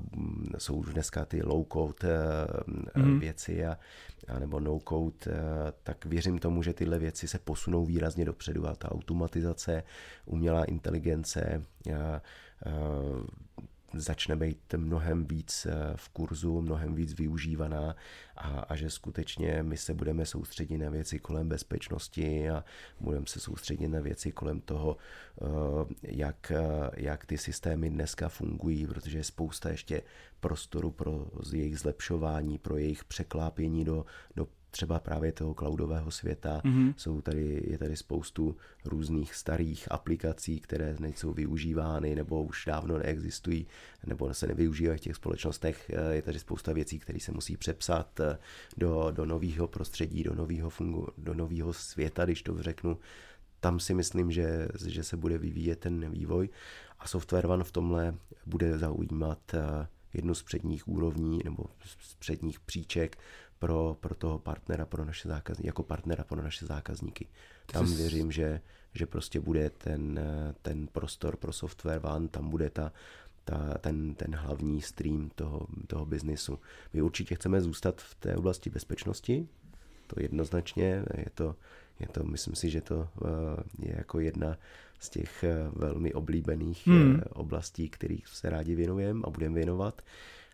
jsou 0.58 0.76
už 0.76 0.94
dneska 0.94 1.26
ty 1.26 1.42
low-code 1.42 2.08
hmm. 2.96 3.20
věci 3.20 3.66
a, 3.66 3.78
a 4.28 4.40
nebo 4.40 4.60
no-code, 4.60 5.16
eh, 5.28 5.74
tak 5.84 6.06
věřím 6.06 6.40
tomu, 6.40 6.64
že 6.64 6.74
tyhle 6.74 7.00
věci 7.00 7.28
se 7.28 7.40
posunou 7.40 7.86
výrazně 7.86 8.26
dopředu 8.26 8.68
a 8.68 8.76
ta 8.76 8.92
automatizace, 8.92 9.84
umělá 10.26 10.64
inteligence, 10.64 11.64
a, 11.96 11.98
a, 11.98 12.22
začne 13.94 14.36
být 14.36 14.74
mnohem 14.78 15.26
víc 15.26 15.66
eh, 15.66 15.74
v 15.96 16.10
kurzu, 16.10 16.62
mnohem 16.62 16.96
víc 16.96 17.14
využívaná 17.14 17.96
a, 18.38 18.48
a 18.48 18.76
že 18.76 18.90
skutečně 18.90 19.64
my 19.64 19.78
se 19.78 19.94
budeme 19.94 20.26
soustředit 20.26 20.78
na 20.78 20.90
věci 20.90 21.20
kolem 21.20 21.50
bezpečnosti 21.50 22.50
a 22.50 22.64
budeme 23.00 23.26
se 23.28 23.40
soustředit 23.40 23.88
na 23.88 24.00
věci 24.00 24.32
kolem 24.32 24.62
toho, 24.62 24.98
eh, 25.42 25.46
jak, 26.02 26.52
eh, 26.52 26.90
jak 26.98 27.26
ty 27.26 27.38
systémy 27.38 27.90
dneska 27.90 28.30
fungují, 28.30 28.88
protože 28.88 29.18
je 29.18 29.24
spousta 29.24 29.70
ještě 29.70 30.02
prostoru 30.40 30.92
pro 30.92 31.28
jejich 31.54 31.80
zlepšování, 31.80 32.58
pro 32.58 32.78
jejich 32.78 33.04
překlápění 33.04 33.86
do, 33.86 34.06
do 34.36 34.48
třeba 34.72 35.00
právě 35.00 35.32
toho 35.32 35.54
cloudového 35.54 36.12
světa. 36.12 36.62
Mm-hmm. 36.64 36.94
Jsou 36.98 37.22
tady, 37.22 37.64
je 37.68 37.78
tady 37.78 37.96
spoustu 37.96 38.56
různých 38.86 39.36
starých 39.36 39.92
aplikací, 39.92 40.60
které 40.60 40.96
nejsou 41.00 41.34
využívány 41.34 42.16
nebo 42.16 42.44
už 42.44 42.66
dávno 42.66 42.98
neexistují 42.98 43.68
nebo 44.06 44.34
se 44.34 44.48
nevyužívají 44.48 44.98
v 44.98 45.02
těch 45.02 45.16
společnostech. 45.16 45.90
Eh, 45.90 46.16
je 46.16 46.22
tady 46.22 46.40
spousta 46.40 46.74
věcí, 46.74 47.00
které 47.00 47.20
se 47.20 47.32
musí 47.32 47.58
přepsat 47.58 48.20
eh, 48.20 48.38
do, 48.78 49.12
do 49.12 49.26
nového 49.26 49.68
prostředí, 49.68 50.24
do 50.24 50.36
nového 50.36 50.70
fungu, 50.70 51.08
do 51.18 51.34
nového 51.34 51.74
světa, 51.74 52.26
když 52.26 52.44
to 52.44 52.64
řeknu. 52.64 52.98
Tam 53.60 53.80
si 53.80 53.94
myslím, 53.94 54.32
že, 54.32 54.68
že 54.88 55.04
se 55.04 55.18
bude 55.18 55.38
vyvíjet 55.38 55.80
ten 55.80 56.12
vývoj 56.12 56.50
a 57.00 57.08
Software 57.08 57.46
One 57.46 57.64
v 57.64 57.72
tomhle 57.72 58.16
bude 58.46 58.78
zaujímat 58.78 59.54
eh, 59.54 59.88
jednu 60.14 60.34
z 60.36 60.44
předních 60.44 60.88
úrovní 60.88 61.42
nebo 61.44 61.64
z 62.02 62.16
předních 62.16 62.60
příček 62.60 63.18
pro, 63.60 63.98
pro 64.00 64.16
toho 64.16 64.40
partnera, 64.40 64.86
pro 64.86 65.06
naše 65.06 65.28
zákazníky, 65.28 65.68
jako 65.68 65.84
partnera 65.84 66.24
pro 66.24 66.42
naše 66.42 66.66
zákazníky. 66.66 67.28
Tam 67.66 67.88
jsi... 67.88 67.96
věřím, 67.96 68.32
že, 68.32 68.62
že 68.94 69.06
prostě 69.06 69.40
bude 69.40 69.70
ten, 69.70 70.20
ten 70.62 70.88
prostor 70.88 71.38
pro 71.38 71.54
software 71.54 72.00
van, 72.00 72.28
tam 72.28 72.50
bude 72.50 72.70
ta, 72.70 72.92
ta, 73.44 73.78
ten, 73.78 74.16
ten 74.16 74.36
hlavní 74.36 74.82
stream 74.82 75.30
toho, 75.36 75.68
toho 75.88 76.06
biznisu. 76.06 76.60
My 76.94 77.02
určitě 77.02 77.36
chceme 77.36 77.62
zůstat 77.62 78.02
v 78.02 78.16
té 78.16 78.36
oblasti 78.36 78.70
bezpečnosti, 78.70 79.48
to 80.08 80.22
jednoznačně, 80.22 81.06
je 81.18 81.30
to, 81.34 81.56
je 82.00 82.08
to 82.08 82.24
myslím 82.24 82.56
si, 82.56 82.70
že 82.70 82.82
to 82.82 83.08
eh, 83.26 83.88
je 83.88 83.96
jako 83.98 84.20
jedna 84.20 84.58
z 85.00 85.10
těch 85.10 85.44
eh, 85.44 85.70
velmi 85.74 86.14
oblíbených 86.14 86.88
hmm. 86.88 87.16
Eh, 87.16 87.30
oblastí, 87.30 87.90
kterých 87.90 88.28
se 88.28 88.50
rádi 88.50 88.76
věnujeme 88.76 89.22
a 89.24 89.30
budeme 89.30 89.56
věnovat 89.56 90.02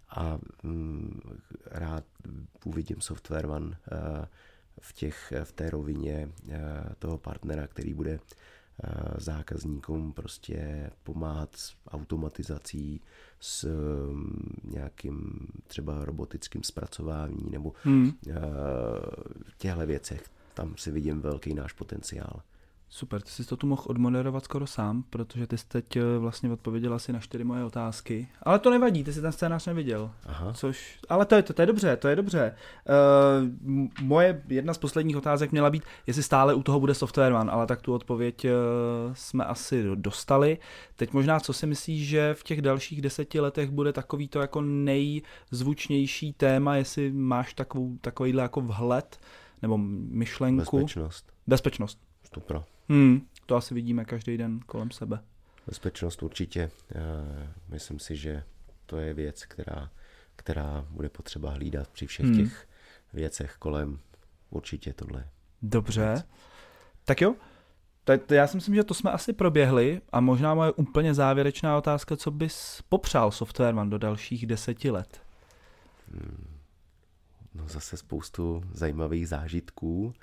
a 0.10 0.40
mm, 0.64 1.20
rád 1.66 2.04
uvidím 2.66 3.02
Software 3.02 3.46
One 3.46 3.78
eh, 3.92 4.28
v, 4.82 4.94
těch, 4.94 5.34
v 5.44 5.52
té 5.52 5.70
rovině 5.70 6.30
eh, 6.50 6.60
toho 7.00 7.18
partnera, 7.18 7.68
který 7.68 7.94
bude 7.94 8.20
eh, 8.20 8.90
zákazníkům 9.18 10.14
prostě 10.14 10.90
pomáhat 11.04 11.56
s 11.56 11.76
automatizací, 11.88 13.02
s 13.40 13.64
mm, 14.12 14.54
nějakým 14.64 15.48
třeba 15.68 16.06
robotickým 16.06 16.64
zpracováním 16.64 17.52
nebo 17.52 17.74
hmm. 17.84 18.12
v 19.44 19.58
těchto 19.58 19.86
věcech. 19.86 20.24
Tam 20.54 20.78
si 20.78 20.92
vidím 20.92 21.22
velký 21.22 21.54
náš 21.54 21.74
potenciál. 21.74 22.42
Super, 22.96 23.22
ty 23.22 23.30
jsi 23.30 23.46
to 23.46 23.58
tu 23.58 23.68
mohl 23.68 23.84
odmoderovat 23.88 24.44
skoro 24.44 24.68
sám, 24.68 25.04
protože 25.10 25.48
ty 25.48 25.58
jsi 25.58 25.68
teď 25.68 25.96
eh, 25.96 26.18
vlastně 26.18 26.52
odpověděl 26.52 26.94
asi 26.94 27.14
na 27.14 27.20
čtyři 27.20 27.44
moje 27.44 27.64
otázky. 27.64 28.28
Ale 28.44 28.60
to 28.60 28.70
nevadí, 28.70 29.04
ty 29.04 29.14
jsi 29.14 29.22
ten 29.22 29.32
scénář 29.32 29.66
neviděl. 29.68 30.12
Aha. 30.26 30.54
Což, 30.54 31.00
ale 31.10 31.26
to 31.26 31.36
je, 31.36 31.44
to, 31.44 31.54
to 31.54 31.62
je 31.62 31.66
dobře, 31.66 31.98
to 31.98 32.08
je 32.08 32.16
dobře. 32.16 32.56
Uh, 32.86 33.78
moje 34.02 34.44
jedna 34.48 34.74
z 34.74 34.78
posledních 34.78 35.18
otázek 35.18 35.52
měla 35.52 35.70
být, 35.70 35.84
jestli 36.08 36.24
stále 36.24 36.54
u 36.54 36.64
toho 36.64 36.80
bude 36.80 36.94
Software 36.94 37.34
One, 37.34 37.52
ale 37.52 37.68
tak 37.68 37.82
tu 37.82 37.94
odpověď 37.94 38.46
uh, 38.46 38.52
jsme 39.14 39.46
asi 39.46 39.84
dostali. 39.96 40.58
Teď 40.96 41.14
možná, 41.14 41.40
co 41.40 41.54
si 41.54 41.68
myslíš, 41.68 42.08
že 42.08 42.34
v 42.34 42.44
těch 42.44 42.62
dalších 42.62 43.02
deseti 43.02 43.40
letech 43.40 43.70
bude 43.70 43.94
takový 43.94 44.28
to 44.28 44.40
jako 44.40 44.62
nejzvučnější 44.62 46.34
téma, 46.34 46.76
jestli 46.76 47.12
máš 47.12 47.54
takovou, 47.54 47.98
takovýhle 48.02 48.42
jako 48.42 48.62
vhled 48.62 49.20
nebo 49.62 49.78
myšlenku? 49.78 50.78
Bezpečnost. 50.78 51.32
Bezpečnost. 51.48 52.00
Stupro. 52.24 52.64
Hmm, 52.90 53.28
to 53.46 53.56
asi 53.56 53.74
vidíme 53.74 54.06
každý 54.06 54.38
den 54.38 54.60
kolem 54.60 54.92
sebe. 54.92 55.20
Bezpečnost 55.68 56.24
určitě. 56.24 56.72
Myslím 57.70 58.00
si, 58.00 58.16
že 58.16 58.44
to 58.86 58.98
je 58.98 59.14
věc, 59.14 59.46
která, 59.46 59.90
která 60.36 60.86
bude 60.90 61.10
potřeba 61.10 61.52
hlídat 61.52 61.88
při 61.88 62.08
všech 62.08 62.26
hmm. 62.26 62.36
těch 62.36 62.68
věcech 63.14 63.56
kolem. 63.60 64.00
Určitě 64.50 64.94
tohle. 64.94 65.30
Dobře. 65.62 66.06
Věc. 66.06 66.26
Tak 67.06 67.22
jo, 67.22 67.36
tak 68.04 68.32
já 68.32 68.48
si 68.48 68.58
myslím, 68.58 68.76
že 68.76 68.84
to 68.84 68.94
jsme 68.94 69.12
asi 69.12 69.34
proběhli 69.34 70.02
a 70.12 70.20
možná 70.20 70.54
moje 70.54 70.72
úplně 70.72 71.14
závěrečná 71.14 71.78
otázka, 71.78 72.18
co 72.18 72.32
bys 72.32 72.82
popřál 72.90 73.32
Softwareman 73.32 73.90
do 73.90 73.98
dalších 73.98 74.48
deseti 74.48 74.92
let? 74.92 75.22
Hmm. 76.12 76.48
No 77.54 77.68
zase 77.68 77.98
spoustu 77.98 78.64
zajímavých 78.72 79.28
zážitků, 79.28 80.14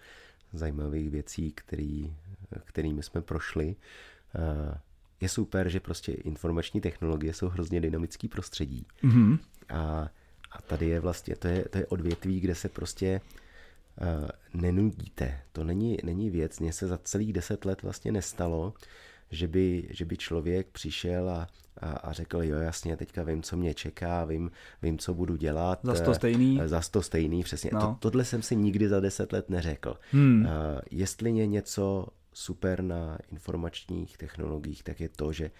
zajímavých 0.52 1.10
věcí, 1.10 1.52
který, 1.52 2.16
kterými 2.64 3.02
jsme 3.02 3.20
prošli. 3.20 3.76
Eh, 4.34 4.78
je 5.20 5.28
super, 5.28 5.68
že 5.68 5.80
prostě 5.80 6.12
informační 6.12 6.80
technologie 6.80 7.34
jsou 7.34 7.48
hrozně 7.48 7.80
dynamický 7.80 8.28
prostředí. 8.28 8.86
Mm-hmm. 9.04 9.38
A, 9.68 10.08
a 10.52 10.62
tady 10.62 10.86
je 10.86 11.00
vlastně, 11.00 11.36
to 11.36 11.48
je, 11.48 11.64
to 11.68 11.78
je 11.78 11.86
odvětví, 11.86 12.40
kde 12.40 12.54
se 12.54 12.68
prostě 12.68 13.20
uh, 14.00 14.60
nenudíte. 14.60 15.40
To 15.52 15.64
není, 15.64 15.98
není 16.04 16.30
věc, 16.30 16.60
mně 16.60 16.72
se 16.72 16.86
za 16.86 16.98
celých 16.98 17.32
deset 17.32 17.64
let 17.64 17.82
vlastně 17.82 18.12
nestalo, 18.12 18.74
že 19.30 19.48
by, 19.48 19.88
že 19.90 20.04
by 20.04 20.16
člověk 20.16 20.66
přišel 20.72 21.30
a, 21.30 21.48
a, 21.80 21.90
a 21.90 22.12
řekl, 22.12 22.42
jo 22.42 22.58
jasně, 22.58 22.96
teďka 22.96 23.22
vím, 23.22 23.42
co 23.42 23.56
mě 23.56 23.74
čeká, 23.74 24.24
vím, 24.24 24.50
vím 24.82 24.98
co 24.98 25.14
budu 25.14 25.36
dělat. 25.36 25.80
Za 25.82 26.04
to 26.04 26.14
stejný. 26.14 26.60
Za 26.64 26.80
to 26.90 27.02
stejný, 27.02 27.42
přesně. 27.42 27.70
No. 27.72 27.80
To, 27.80 27.96
tohle 27.98 28.24
jsem 28.24 28.42
si 28.42 28.56
nikdy 28.56 28.88
za 28.88 29.00
deset 29.00 29.32
let 29.32 29.50
neřekl. 29.50 29.96
Hmm. 30.10 30.40
Uh, 30.40 30.50
jestli 30.90 31.30
je 31.30 31.46
něco 31.46 32.06
super 32.32 32.82
na 32.82 33.18
informačních 33.30 34.18
technologiích, 34.18 34.82
tak 34.82 35.00
je 35.00 35.08
to, 35.08 35.32
že 35.32 35.50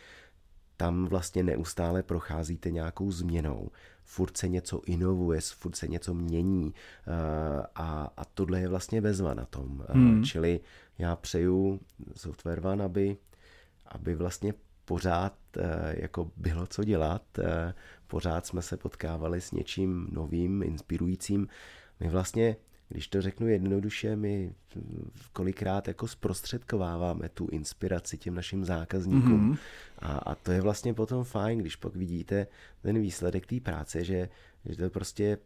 tam 0.77 1.07
vlastně 1.07 1.43
neustále 1.43 2.03
procházíte 2.03 2.71
nějakou 2.71 3.13
změnou. 3.13 3.71
Furt 4.05 4.37
se 4.37 4.49
něco 4.49 4.81
inovuje, 4.87 5.41
furt 5.41 5.77
se 5.77 5.89
něco 5.89 6.15
mění 6.15 6.75
a, 7.75 8.13
a 8.17 8.25
tohle 8.25 8.61
je 8.61 8.69
vlastně 8.69 9.01
bezva 9.01 9.35
na 9.35 9.45
tom. 9.45 9.85
Hmm. 9.89 10.25
Čili 10.25 10.61
já 10.99 11.17
přeju 11.17 11.81
Software 12.17 12.67
One, 12.67 12.85
aby 12.85 13.17
aby 13.93 14.15
vlastně 14.15 14.55
pořád 14.85 15.35
eh, 15.57 15.95
jako 16.03 16.31
bylo 16.37 16.67
co 16.67 16.85
dělat, 16.85 17.23
eh, 17.39 17.75
pořád 18.07 18.47
jsme 18.47 18.63
se 18.63 18.77
potkávali 18.77 19.41
s 19.41 19.53
něčím 19.53 20.09
novým, 20.13 20.63
inspirujícím. 20.63 21.49
My 22.01 22.09
vlastně, 22.09 22.57
když 22.93 23.09
to 23.09 23.23
řeknu 23.23 23.49
jednoduše, 23.49 24.17
my 24.17 24.55
kolikrát 25.33 25.89
jako 25.89 26.09
zprostředkováváme 26.09 27.29
tu 27.29 27.49
inspiraci 27.53 28.19
těm 28.19 28.35
našim 28.35 28.65
zákazníkům. 28.65 29.53
Mm-hmm. 29.53 29.59
A, 29.99 30.13
a 30.13 30.35
to 30.35 30.53
je 30.53 30.61
vlastně 30.61 30.95
potom 30.95 31.25
fajn, 31.25 31.59
když 31.59 31.77
pak 31.77 31.97
vidíte 31.97 32.47
ten 32.83 33.01
výsledek 33.01 33.47
té 33.47 33.61
práce, 33.61 34.05
že, 34.05 34.29
že 34.65 34.77
to 34.77 34.91
prostě 34.91 35.39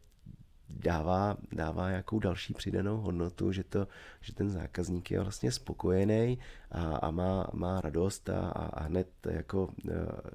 dává, 0.69 1.37
dává 1.53 1.89
nějakou 1.89 2.19
další 2.19 2.55
přidanou 2.55 2.97
hodnotu, 2.97 3.53
že, 3.53 3.65
to, 3.65 3.89
že 4.21 4.35
ten 4.35 4.51
zákazník 4.51 5.11
je 5.11 5.21
vlastně 5.21 5.53
spokojený 5.53 6.39
a, 6.71 6.97
a 6.97 7.11
má, 7.11 7.51
má 7.53 7.81
radost 7.81 8.29
a, 8.29 8.41
a 8.49 8.83
hned 8.83 9.09
jako 9.31 9.71
e, 9.89 9.93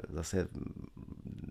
zase 0.09 0.47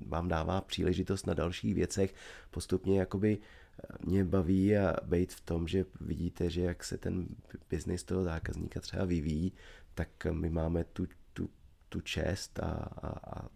vám 0.06 0.28
dává 0.28 0.60
příležitost 0.60 1.26
na 1.26 1.34
dalších 1.34 1.74
věcech. 1.74 2.14
Postupně 2.50 2.98
jakoby 2.98 3.38
e, 3.38 4.06
mě 4.06 4.24
baví 4.24 4.76
a 4.76 4.96
být 5.06 5.32
v 5.32 5.40
tom, 5.40 5.68
že 5.68 5.84
vidíte, 6.00 6.50
že 6.50 6.60
jak 6.60 6.84
se 6.84 6.98
ten 6.98 7.26
biznis 7.70 8.04
toho 8.04 8.24
zákazníka 8.24 8.80
třeba 8.80 9.04
vyvíjí, 9.04 9.52
tak 9.94 10.08
my 10.30 10.50
máme 10.50 10.84
tu, 10.84 11.06
tu, 11.32 11.48
tu 11.88 12.00
čest 12.00 12.58
a, 12.58 12.70
a, 13.02 13.40
a 13.40 13.48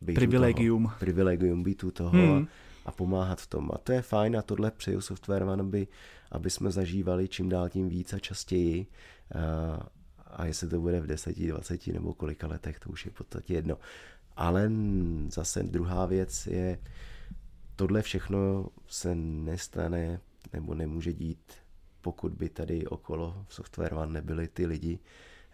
být 0.00 0.14
privilegium. 0.14 0.84
toho, 0.84 0.96
privilegium 0.98 1.62
být 1.62 1.84
u 1.84 1.90
toho 1.90 2.10
hmm. 2.10 2.36
a, 2.36 2.46
a 2.88 2.92
pomáhat 2.92 3.40
v 3.40 3.46
tom. 3.46 3.70
A 3.74 3.78
to 3.78 3.92
je 3.92 4.02
fajn 4.02 4.36
a 4.36 4.42
tohle 4.42 4.70
přeju 4.70 5.00
Software 5.00 5.42
One, 5.42 5.62
aby, 5.62 5.88
aby 6.32 6.50
jsme 6.50 6.70
zažívali 6.70 7.28
čím 7.28 7.48
dál 7.48 7.68
tím 7.68 7.88
víc 7.88 8.12
a 8.12 8.18
častěji. 8.18 8.86
A, 9.34 9.86
a 10.26 10.44
jestli 10.44 10.68
to 10.68 10.80
bude 10.80 11.00
v 11.00 11.06
10, 11.06 11.38
20 11.38 11.86
nebo 11.86 12.14
kolika 12.14 12.46
letech, 12.46 12.78
to 12.78 12.90
už 12.90 13.04
je 13.06 13.10
v 13.10 13.14
podstatě 13.14 13.54
jedno. 13.54 13.76
Ale 14.36 14.70
zase 15.28 15.62
druhá 15.62 16.06
věc 16.06 16.46
je, 16.46 16.78
tohle 17.76 18.02
všechno 18.02 18.66
se 18.86 19.14
nestane 19.14 20.20
nebo 20.52 20.74
nemůže 20.74 21.12
dít, 21.12 21.52
pokud 22.00 22.32
by 22.32 22.48
tady 22.48 22.86
okolo 22.86 23.44
v 23.48 23.54
Software 23.54 23.94
One 23.94 24.12
nebyli 24.12 24.48
ty 24.48 24.66
lidi, 24.66 24.98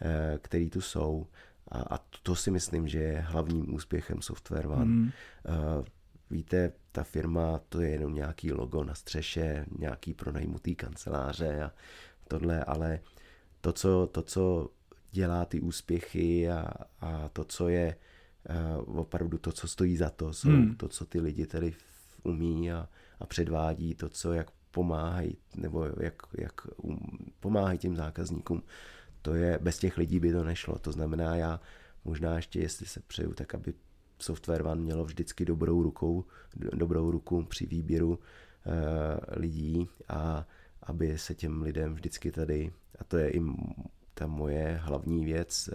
eh, 0.01 0.39
kteří 0.43 0.70
tu 0.70 0.80
jsou. 0.80 1.26
A, 1.68 1.78
a 1.78 1.99
to 2.22 2.37
si 2.37 2.51
myslím, 2.51 2.89
že 2.89 2.99
je 2.99 3.20
hlavním 3.20 3.74
úspěchem 3.74 4.22
Software 4.22 4.66
One. 4.66 4.85
Mm. 4.85 5.11
Víte, 6.31 6.72
ta 6.93 7.05
firma 7.05 7.61
to 7.68 7.81
je 7.81 7.91
jenom 7.91 8.14
nějaký 8.14 8.53
logo 8.53 8.85
na 8.85 8.95
střeše, 8.95 9.66
nějaký 9.79 10.14
pronajmutý 10.14 10.75
kanceláře 10.75 11.62
a 11.62 11.72
tohle, 12.29 12.64
ale 12.64 13.01
to, 13.61 13.72
co, 13.72 14.09
to, 14.12 14.22
co 14.22 14.70
dělá 15.11 15.45
ty 15.45 15.61
úspěchy 15.61 16.51
a, 16.51 16.68
a 17.01 17.29
to, 17.29 17.45
co 17.45 17.68
je 17.68 17.97
uh, 18.87 18.99
opravdu 18.99 19.39
to, 19.39 19.53
co 19.53 19.68
stojí 19.68 19.97
za 19.97 20.11
to, 20.11 20.33
jsou 20.33 20.49
hmm. 20.49 20.75
to, 20.77 20.89
co 20.89 21.07
ty 21.07 21.20
lidi 21.20 21.47
tady 21.47 21.75
umí 22.22 22.72
a, 22.72 22.89
a 23.20 23.27
předvádí, 23.27 23.95
to, 23.95 24.09
co 24.09 24.33
jak 24.33 24.51
pomáhají, 24.70 25.39
nebo 25.57 25.87
jak, 26.01 26.22
jak 26.39 26.53
um, 26.77 26.99
pomáhají 27.41 27.79
těm 27.79 27.97
zákazníkům. 27.97 28.62
To 29.22 29.35
je, 29.35 29.59
bez 29.62 29.79
těch 29.79 29.99
lidí 29.99 30.20
by 30.20 30.33
to 30.33 30.45
nešlo. 30.45 30.79
To 30.79 30.93
znamená, 30.93 31.37
já 31.37 31.61
možná 32.05 32.37
ještě, 32.37 32.61
jestli 32.61 32.87
se 32.87 33.01
přeju, 33.01 33.35
tak 33.35 33.55
aby 33.55 33.75
Software 34.25 34.66
One 34.66 34.81
mělo 34.81 35.05
vždycky 35.05 35.45
dobrou 35.45 35.83
rukou, 35.83 36.25
dobrou 36.57 37.11
ruku 37.11 37.45
při 37.45 37.66
výběru 37.66 38.11
uh, 38.11 38.18
lidí 39.37 39.89
a, 40.09 40.47
aby 40.83 41.18
se 41.18 41.35
těm 41.35 41.62
lidem 41.62 41.95
vždycky 41.95 42.33
tady, 42.33 42.72
a 42.99 43.05
to 43.05 43.16
je 43.16 43.31
i 43.31 43.41
ta 44.14 44.27
moje 44.27 44.81
hlavní 44.83 45.25
věc, 45.25 45.70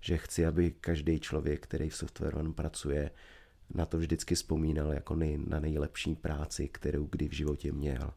že 0.00 0.16
chci, 0.16 0.46
aby 0.46 0.70
každý 0.70 1.20
člověk, 1.20 1.60
který 1.62 1.88
v 1.88 1.96
Software 1.96 2.36
One 2.36 2.52
pracuje, 2.52 3.10
na 3.74 3.86
to 3.86 3.98
vždycky 3.98 4.34
vzpomínal 4.34 4.92
jako 4.92 5.14
nej, 5.14 5.38
na 5.46 5.60
nejlepší 5.60 6.14
práci, 6.14 6.68
kterou 6.68 7.08
kdy 7.10 7.28
v 7.28 7.32
životě 7.32 7.72
měl. 7.72 8.12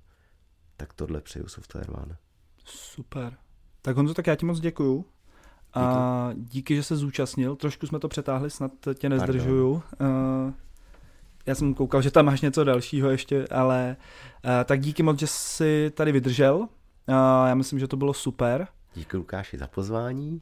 Tak 0.78 0.93
tohle 0.93 1.21
přeju 1.21 1.47
Software 1.47 1.89
One. 1.89 2.17
Super. 2.65 3.38
Tak 3.82 3.95
Honzo, 3.95 4.13
tak 4.13 4.28
já 4.28 4.36
ti 4.36 4.45
moc 4.45 4.59
děkuju. 4.59 5.05
A 5.74 6.30
díky, 6.36 6.76
že 6.76 6.84
se 6.84 6.95
zúčastnil. 6.95 7.55
Trošku 7.55 7.88
jsme 7.88 7.99
to 7.99 8.07
přetáhli, 8.07 8.49
snad 8.49 8.71
tě 8.93 9.09
nezdržuju. 9.09 9.71
Uh, 9.74 9.82
já 11.45 11.55
jsem 11.55 11.74
koukal, 11.74 12.01
že 12.01 12.11
tam 12.11 12.26
máš 12.26 12.41
něco 12.41 12.63
dalšího 12.63 13.09
ještě, 13.09 13.47
ale 13.47 13.95
uh, 14.45 14.51
tak 14.65 14.82
díky 14.82 15.03
moc, 15.03 15.19
že 15.19 15.28
jsi 15.28 15.91
tady 15.95 16.11
vydržel. 16.11 16.55
Uh, 16.57 16.67
já 17.47 17.55
myslím, 17.55 17.80
že 17.80 17.88
to 17.88 17.97
bylo 17.97 18.13
super. 18.13 18.67
Díky 18.95 19.17
Lukáši 19.17 19.57
za 19.57 19.67
pozvání. 19.67 20.41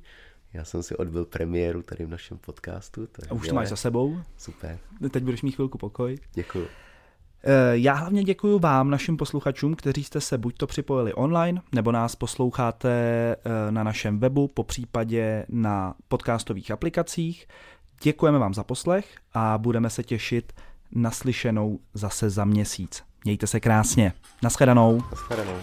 Já 0.54 0.64
jsem 0.64 0.84
si 0.84 0.96
odbil 0.96 1.26
premiéru 1.26 1.82
tady 1.82 2.06
v 2.06 2.10
našem 2.10 2.38
podcastu. 2.38 3.08
To 3.08 3.22
A 3.30 3.34
už 3.34 3.48
to 3.48 3.56
máš 3.56 3.68
za 3.68 3.76
sebou. 3.76 4.20
Super. 4.38 4.80
Teď 5.12 5.24
budeš 5.24 5.42
mít 5.42 5.52
chvilku 5.52 5.78
pokoj. 5.78 6.18
Děkuji. 6.34 6.68
Eh, 7.44 7.78
já 7.78 7.94
hlavně 7.94 8.24
děkuji 8.24 8.60
vám, 8.60 8.90
našim 8.90 9.18
posluchačům, 9.18 9.76
kteří 9.76 10.04
jste 10.04 10.22
se 10.22 10.38
buď 10.38 10.58
to 10.58 10.68
připojili 10.68 11.14
online, 11.14 11.62
nebo 11.72 11.92
nás 11.92 12.16
posloucháte 12.16 12.90
eh, 12.90 13.72
na 13.72 13.84
našem 13.84 14.20
webu, 14.20 14.48
po 14.48 14.64
případě 14.64 15.46
na 15.50 15.94
podcastových 16.08 16.72
aplikacích. 16.72 17.48
Děkujeme 18.04 18.40
vám 18.40 18.54
za 18.54 18.64
poslech 18.64 19.06
a 19.34 19.58
budeme 19.58 19.90
se 19.90 20.04
těšit 20.04 20.54
naslyšenou 20.92 21.80
zase 21.94 22.30
za 22.30 22.46
měsíc. 22.46 23.04
Mějte 23.24 23.48
se 23.48 23.60
krásně. 23.60 24.14
Naschledanou. 24.44 25.02
Naschledanou. 25.12 25.58